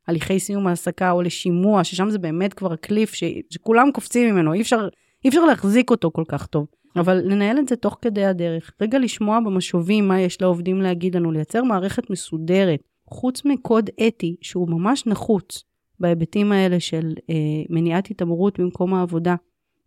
להליכי 0.07 0.39
סיום 0.39 0.67
העסקה 0.67 1.11
או 1.11 1.21
לשימוע, 1.21 1.83
ששם 1.83 2.09
זה 2.09 2.19
באמת 2.19 2.53
כבר 2.53 2.73
הקליף 2.73 3.13
ש... 3.13 3.23
שכולם 3.49 3.91
קופצים 3.93 4.33
ממנו, 4.33 4.53
אי 4.53 4.61
אפשר, 4.61 4.87
אי 5.23 5.29
אפשר 5.29 5.45
להחזיק 5.45 5.89
אותו 5.89 6.11
כל 6.11 6.23
כך 6.27 6.45
טוב. 6.45 6.67
אבל 6.95 7.21
לנהל 7.25 7.59
את 7.59 7.67
זה 7.67 7.75
תוך 7.75 7.97
כדי 8.01 8.25
הדרך, 8.25 8.71
רגע 8.81 8.99
לשמוע 8.99 9.39
במשובים 9.39 10.07
מה 10.07 10.21
יש 10.21 10.41
לעובדים 10.41 10.81
להגיד 10.81 11.15
לנו, 11.15 11.31
לייצר 11.31 11.63
מערכת 11.63 12.09
מסודרת, 12.09 12.79
חוץ 13.07 13.45
מקוד 13.45 13.89
אתי 14.07 14.35
שהוא 14.41 14.69
ממש 14.69 15.07
נחוץ 15.07 15.63
בהיבטים 15.99 16.51
האלה 16.51 16.79
של 16.79 17.13
אה, 17.29 17.35
מניעת 17.69 18.11
התעמרות 18.11 18.59
במקום 18.59 18.93
העבודה, 18.93 19.35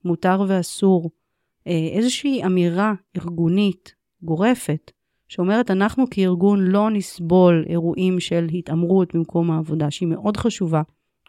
מותר 0.04 0.44
ואסור, 0.48 1.11
אה, 1.66 1.88
איזושהי 1.92 2.44
אמירה 2.44 2.92
ארגונית 3.16 3.94
גורפת, 4.22 4.90
שאומרת 5.28 5.70
אנחנו 5.70 6.04
כארגון 6.10 6.60
לא 6.60 6.90
נסבול 6.90 7.64
אירועים 7.68 8.20
של 8.20 8.46
התעמרות 8.54 9.14
במקום 9.14 9.50
העבודה, 9.50 9.90
שהיא 9.90 10.08
מאוד 10.08 10.36
חשובה. 10.36 10.82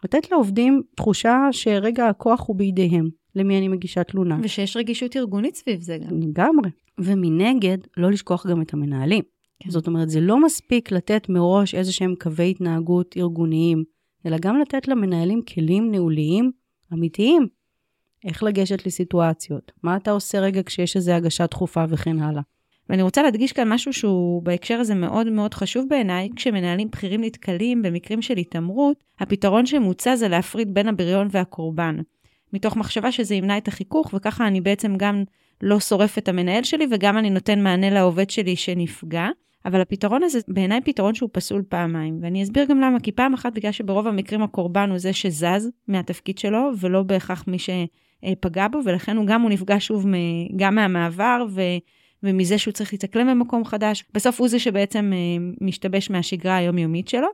לתת 0.04 0.30
לעובדים 0.30 0.82
תחושה 0.96 1.48
שרגע 1.52 2.08
הכוח 2.08 2.44
הוא 2.46 2.56
בידיהם, 2.56 3.08
למי 3.34 3.58
אני 3.58 3.68
מגישה 3.68 4.04
תלונה. 4.04 4.38
ושיש 4.42 4.76
רגישות 4.76 5.16
ארגונית 5.16 5.54
סביב 5.54 5.80
זה 5.80 5.98
גם. 5.98 6.20
לגמרי. 6.20 6.70
ומנגד, 6.98 7.78
לא 7.96 8.10
לשכוח 8.10 8.46
גם 8.46 8.62
את 8.62 8.74
המנהלים. 8.74 9.22
כן. 9.60 9.70
זאת 9.70 9.86
אומרת, 9.86 10.10
זה 10.10 10.20
לא 10.20 10.42
מספיק 10.42 10.92
לתת 10.92 11.28
מראש 11.28 11.74
איזה 11.74 11.92
שהם 11.92 12.14
קווי 12.20 12.50
התנהגות 12.50 13.14
ארגוניים, 13.16 13.84
אלא 14.26 14.36
גם 14.40 14.60
לתת 14.60 14.88
למנהלים 14.88 15.42
כלים 15.42 15.90
ניהוליים 15.90 16.50
אמיתיים 16.92 17.46
איך 18.24 18.42
לגשת 18.42 18.86
לסיטואציות, 18.86 19.72
מה 19.82 19.96
אתה 19.96 20.10
עושה 20.10 20.40
רגע 20.40 20.62
כשיש 20.62 20.96
איזו 20.96 21.12
הגשה 21.12 21.46
דחופה 21.46 21.84
וכן 21.88 22.18
הלאה. 22.18 22.42
ואני 22.90 23.02
רוצה 23.02 23.22
להדגיש 23.22 23.52
כאן 23.52 23.68
משהו 23.68 23.92
שהוא 23.92 24.42
בהקשר 24.42 24.80
הזה 24.80 24.94
מאוד 24.94 25.30
מאוד 25.30 25.54
חשוב 25.54 25.86
בעיניי, 25.88 26.28
כשמנהלים 26.36 26.88
בכירים 26.90 27.24
נתקלים 27.24 27.82
במקרים 27.82 28.22
של 28.22 28.36
התעמרות, 28.36 29.04
הפתרון 29.20 29.66
שמוצע 29.66 30.16
זה 30.16 30.28
להפריד 30.28 30.74
בין 30.74 30.88
הבריון 30.88 31.28
והקורבן. 31.30 31.96
מתוך 32.52 32.76
מחשבה 32.76 33.12
שזה 33.12 33.34
ימנע 33.34 33.58
את 33.58 33.68
החיכוך, 33.68 34.10
וככה 34.14 34.46
אני 34.46 34.60
בעצם 34.60 34.96
גם 34.96 35.24
לא 35.62 35.80
שורף 35.80 36.18
את 36.18 36.28
המנהל 36.28 36.62
שלי 36.62 36.86
וגם 36.90 37.18
אני 37.18 37.30
נותן 37.30 37.62
מענה 37.62 37.90
לעובד 37.90 38.30
שלי 38.30 38.56
שנפגע. 38.56 39.28
אבל 39.64 39.80
הפתרון 39.80 40.22
הזה 40.22 40.38
בעיניי 40.48 40.80
פתרון 40.80 41.14
שהוא 41.14 41.30
פסול 41.32 41.62
פעמיים, 41.68 42.18
ואני 42.22 42.42
אסביר 42.42 42.64
גם 42.64 42.80
למה, 42.80 43.00
כי 43.00 43.12
פעם 43.12 43.34
אחת 43.34 43.52
בגלל 43.52 43.72
שברוב 43.72 44.06
המקרים 44.06 44.42
הקורבן 44.42 44.90
הוא 44.90 44.98
זה 44.98 45.12
שזז 45.12 45.70
מהתפקיד 45.88 46.38
שלו, 46.38 46.70
ולא 46.80 47.02
בהכרח 47.02 47.44
מי 47.46 47.58
ש... 47.58 47.70
אה, 48.24 48.32
פגע 48.40 48.68
בו, 48.68 48.78
ולכן 48.84 49.16
הוא 49.16 49.26
גם 49.26 49.42
הוא 49.42 49.50
נפגע 49.50 49.76
שוב 49.78 50.06
גם 50.56 50.74
מהמעבר 50.74 51.46
ו, 51.50 51.60
ומזה 52.22 52.58
שהוא 52.58 52.72
צריך 52.72 52.92
להתאקלם 52.92 53.26
במקום 53.26 53.64
חדש. 53.64 54.04
בסוף 54.14 54.40
הוא 54.40 54.48
זה 54.48 54.58
שבעצם 54.58 55.12
אה, 55.12 55.44
משתבש 55.60 56.10
מהשגרה 56.10 56.56
היומיומית 56.56 57.08
שלו. 57.08 57.28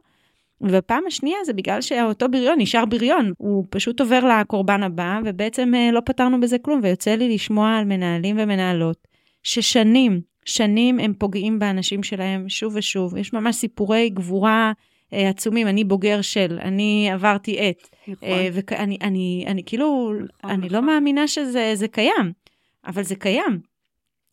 ופעם 0.60 1.02
השנייה 1.06 1.36
זה 1.44 1.52
בגלל 1.52 1.80
שאותו 1.80 2.28
בריון 2.28 2.60
נשאר 2.60 2.84
בריון, 2.84 3.32
הוא 3.38 3.64
פשוט 3.70 4.00
עובר 4.00 4.20
לקורבן 4.24 4.82
הבא, 4.82 5.20
ובעצם 5.24 5.74
אה, 5.74 5.90
לא 5.92 6.00
פתרנו 6.04 6.40
בזה 6.40 6.58
כלום, 6.58 6.80
ויוצא 6.82 7.14
לי 7.14 7.34
לשמוע 7.34 7.76
על 7.76 7.84
מנהלים 7.84 8.36
ומנהלות 8.38 9.08
ששנים, 9.42 10.20
שנים 10.44 10.98
הם 10.98 11.14
פוגעים 11.18 11.58
באנשים 11.58 12.02
שלהם 12.02 12.48
שוב 12.48 12.72
ושוב. 12.76 13.16
יש 13.16 13.32
ממש 13.32 13.56
סיפורי 13.56 14.10
גבורה 14.10 14.72
אה, 15.12 15.28
עצומים, 15.28 15.68
אני 15.68 15.84
בוגר 15.84 16.20
של, 16.20 16.58
אני 16.62 17.10
עברתי 17.12 17.70
את. 17.70 17.88
נכון. 18.08 18.28
ואני 18.52 18.98
אני, 19.02 19.44
אני 19.46 19.62
כאילו, 19.66 20.12
נכון, 20.14 20.50
אני 20.50 20.60
לא 20.60 20.66
נכון. 20.66 20.88
לא 20.88 20.94
מאמינה 20.94 21.28
שזה 21.28 21.86
קיים, 21.90 22.32
אבל 22.86 23.02
זה 23.02 23.14
קיים. 23.14 23.75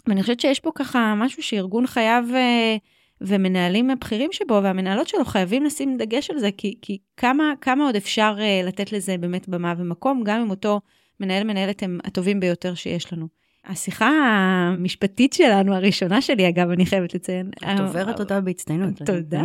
ואני 0.08 0.22
חושבת 0.22 0.40
שיש 0.40 0.60
פה 0.60 0.72
ככה 0.76 1.14
משהו 1.18 1.44
שארגון 1.44 1.88
חייב, 1.88 2.26
אה, 2.36 2.78
ומנהלים 3.22 3.90
הבכירים 3.90 4.32
שבו 4.32 4.60
והמנהלות 4.64 5.08
שלו 5.08 5.26
חייבים 5.26 5.64
לשים 5.64 5.98
דגש 5.98 6.30
על 6.30 6.40
זה, 6.40 6.50
כי, 6.58 6.76
כי 6.82 6.98
כמה, 7.18 7.54
כמה 7.62 7.86
עוד 7.86 7.96
אפשר 7.96 8.36
לתת 8.64 8.92
לזה 8.92 9.18
באמת 9.18 9.50
במה 9.50 9.74
ומקום, 9.78 10.24
גם 10.26 10.42
אם 10.42 10.50
אותו 10.50 10.82
מנהל 11.20 11.44
מנהלת 11.44 11.84
הם 11.84 12.00
הטובים 12.04 12.40
ביותר 12.40 12.76
שיש 12.76 13.14
לנו. 13.14 13.43
השיחה 13.66 14.10
המשפטית 14.10 15.34
שלנו, 15.34 15.76
הראשונה 15.76 16.22
שלי, 16.22 16.50
אגב, 16.50 16.70
אני 16.70 16.86
חייבת 16.86 17.14
לציין. 17.14 17.50
את 17.58 17.80
עוברת 17.80 18.20
אותה 18.20 18.42
בהצטיינות. 18.42 19.02
תודה. 19.06 19.44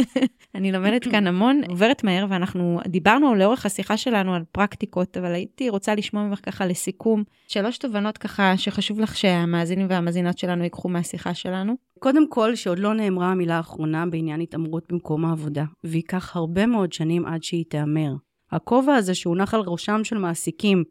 אני 0.54 0.72
לומדת 0.72 1.04
כאן 1.04 1.26
המון, 1.26 1.60
עוברת 1.68 2.04
מהר, 2.04 2.26
ואנחנו 2.28 2.80
דיברנו 2.86 3.34
לאורך 3.34 3.66
השיחה 3.66 3.96
שלנו 3.96 4.34
על 4.34 4.42
פרקטיקות, 4.52 5.16
אבל 5.16 5.32
הייתי 5.32 5.68
רוצה 5.68 5.94
לשמוע 5.94 6.22
ממך 6.22 6.40
ככה 6.42 6.66
לסיכום, 6.66 7.24
שלוש 7.48 7.78
תובנות 7.78 8.18
ככה 8.18 8.56
שחשוב 8.56 9.00
לך 9.00 9.16
שהמאזינים 9.16 9.86
והמאזינות 9.90 10.38
שלנו 10.38 10.64
ייקחו 10.64 10.88
מהשיחה 10.88 11.34
שלנו. 11.34 11.74
קודם 11.98 12.28
כל, 12.28 12.54
שעוד 12.54 12.78
לא 12.78 12.94
נאמרה 12.94 13.26
המילה 13.26 13.56
האחרונה 13.56 14.06
בעניין 14.06 14.40
התעמרות 14.40 14.92
במקום 14.92 15.24
העבודה, 15.24 15.64
וייקח 15.84 16.36
הרבה 16.36 16.66
מאוד 16.66 16.92
שנים 16.92 17.26
עד 17.26 17.42
שהיא 17.42 17.64
תיאמר. 17.68 18.12
הכובע 18.52 18.94
הזה 18.94 19.14
שהונח 19.14 19.54
על 19.54 19.60
ראשם 19.66 20.00
של 20.04 20.18
מעסיקים, 20.18 20.84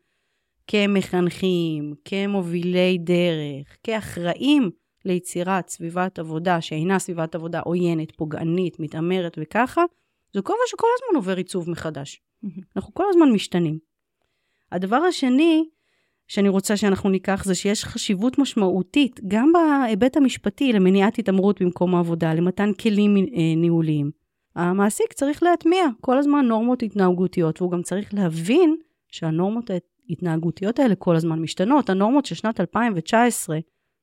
כמחנכים, 0.72 1.94
כמובילי 2.06 2.98
דרך, 2.98 3.78
כאחראים 3.84 4.70
ליצירת 5.06 5.70
סביבת 5.70 6.20
עבודה 6.20 6.62
שאינה 6.62 7.00
סביבת 7.00 7.36
עבודה 7.36 7.60
עוינת, 7.60 8.16
פוגענית, 8.16 8.80
מתעמרת 8.80 9.38
וככה, 9.42 9.84
זה 10.34 10.42
כובע 10.42 10.60
שכל 10.68 10.88
הזמן 10.96 11.16
עובר 11.16 11.38
עיצוב 11.38 11.70
מחדש. 11.70 12.22
אנחנו 12.76 12.94
כל 12.94 13.04
הזמן 13.10 13.32
משתנים. 13.32 13.80
הדבר 14.72 14.96
השני 14.96 15.66
שאני 16.28 16.50
רוצה 16.50 16.78
שאנחנו 16.78 17.10
ניקח 17.10 17.44
זה 17.46 17.56
שיש 17.56 17.86
חשיבות 17.86 18.38
משמעותית 18.38 19.20
גם 19.28 19.52
בהיבט 19.54 20.18
המשפטי 20.18 20.74
למניעת 20.74 21.20
התעמרות 21.20 21.62
במקום 21.62 21.96
העבודה, 21.96 22.34
למתן 22.34 22.74
כלים 22.74 23.18
אה, 23.18 23.24
ניהוליים. 23.58 24.12
המעסיק 24.56 25.14
צריך 25.14 25.44
להטמיע 25.44 25.86
כל 26.02 26.18
הזמן 26.18 26.46
נורמות 26.46 26.84
התנהגותיות, 26.84 27.62
והוא 27.62 27.72
גם 27.72 27.82
צריך 27.82 28.14
להבין 28.14 28.76
שהנורמות 29.12 29.70
ההתנהגותיות 30.10 30.80
האלה 30.80 30.96
כל 30.96 31.16
הזמן 31.16 31.40
משתנות. 31.40 31.90
הנורמות 31.90 32.26
של 32.26 32.36
שנת 32.36 32.60
2019, 32.60 33.60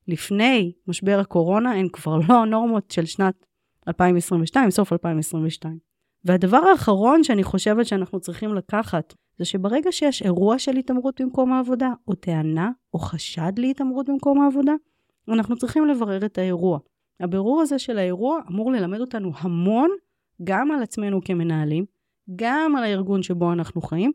לפני 0.08 0.72
משבר 0.86 1.18
הקורונה, 1.20 1.72
הן 1.72 1.88
כבר 1.92 2.18
לא 2.28 2.42
הנורמות 2.42 2.90
של 2.90 3.04
שנת 3.04 3.46
2022, 3.88 4.70
סוף 4.70 4.92
2022. 4.92 5.78
והדבר 6.24 6.60
האחרון 6.70 7.24
שאני 7.24 7.42
חושבת 7.42 7.86
שאנחנו 7.86 8.20
צריכים 8.20 8.54
לקחת, 8.54 9.14
זה 9.38 9.44
שברגע 9.44 9.92
שיש 9.92 10.22
אירוע 10.22 10.58
של 10.58 10.76
התעמרות 10.76 11.20
במקום 11.20 11.52
העבודה, 11.52 11.92
או 12.08 12.14
טענה, 12.14 12.70
או 12.94 12.98
חשד 12.98 13.52
להתעמרות 13.56 14.08
במקום 14.08 14.40
העבודה, 14.40 14.72
אנחנו 15.28 15.56
צריכים 15.56 15.86
לברר 15.86 16.26
את 16.26 16.38
האירוע. 16.38 16.78
הבירור 17.20 17.60
הזה 17.60 17.78
של 17.78 17.98
האירוע 17.98 18.40
אמור 18.50 18.72
ללמד 18.72 19.00
אותנו 19.00 19.32
המון, 19.38 19.90
גם 20.44 20.70
על 20.70 20.82
עצמנו 20.82 21.20
כמנהלים, 21.24 21.84
גם 22.36 22.76
על 22.76 22.84
הארגון 22.84 23.22
שבו 23.22 23.52
אנחנו 23.52 23.80
חיים, 23.80 24.12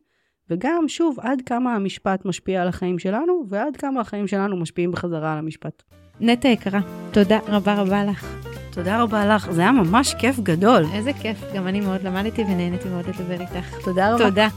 וגם, 0.50 0.84
שוב, 0.88 1.18
עד 1.20 1.42
כמה 1.46 1.76
המשפט 1.76 2.26
משפיע 2.26 2.62
על 2.62 2.68
החיים 2.68 3.00
שלנו, 3.00 3.46
ועד 3.50 3.78
כמה 3.78 4.02
החיים 4.02 4.28
שלנו 4.28 4.58
משפיעים 4.58 4.92
בחזרה 4.92 5.34
על 5.34 5.38
המשפט. 5.38 5.84
נטע 6.20 6.48
יקרה, 6.48 6.80
תודה 7.12 7.40
רבה 7.48 7.74
רבה 7.76 8.06
לך. 8.06 8.36
תודה 8.72 9.02
רבה 9.02 9.26
לך, 9.26 9.52
זה 9.52 9.62
היה 9.62 9.72
ממש 9.72 10.14
כיף 10.14 10.40
גדול. 10.40 10.86
איזה 10.94 11.14
כיף, 11.14 11.38
גם 11.56 11.68
אני 11.68 11.82
מאוד 11.82 12.04
למדתי 12.04 12.42
ונהניתי 12.42 12.90
מאוד 12.90 13.06
לדבר 13.08 13.42
איתך. 13.42 13.86
תודה 13.86 14.14
רבה. 14.14 14.30
תודה. 14.30 14.48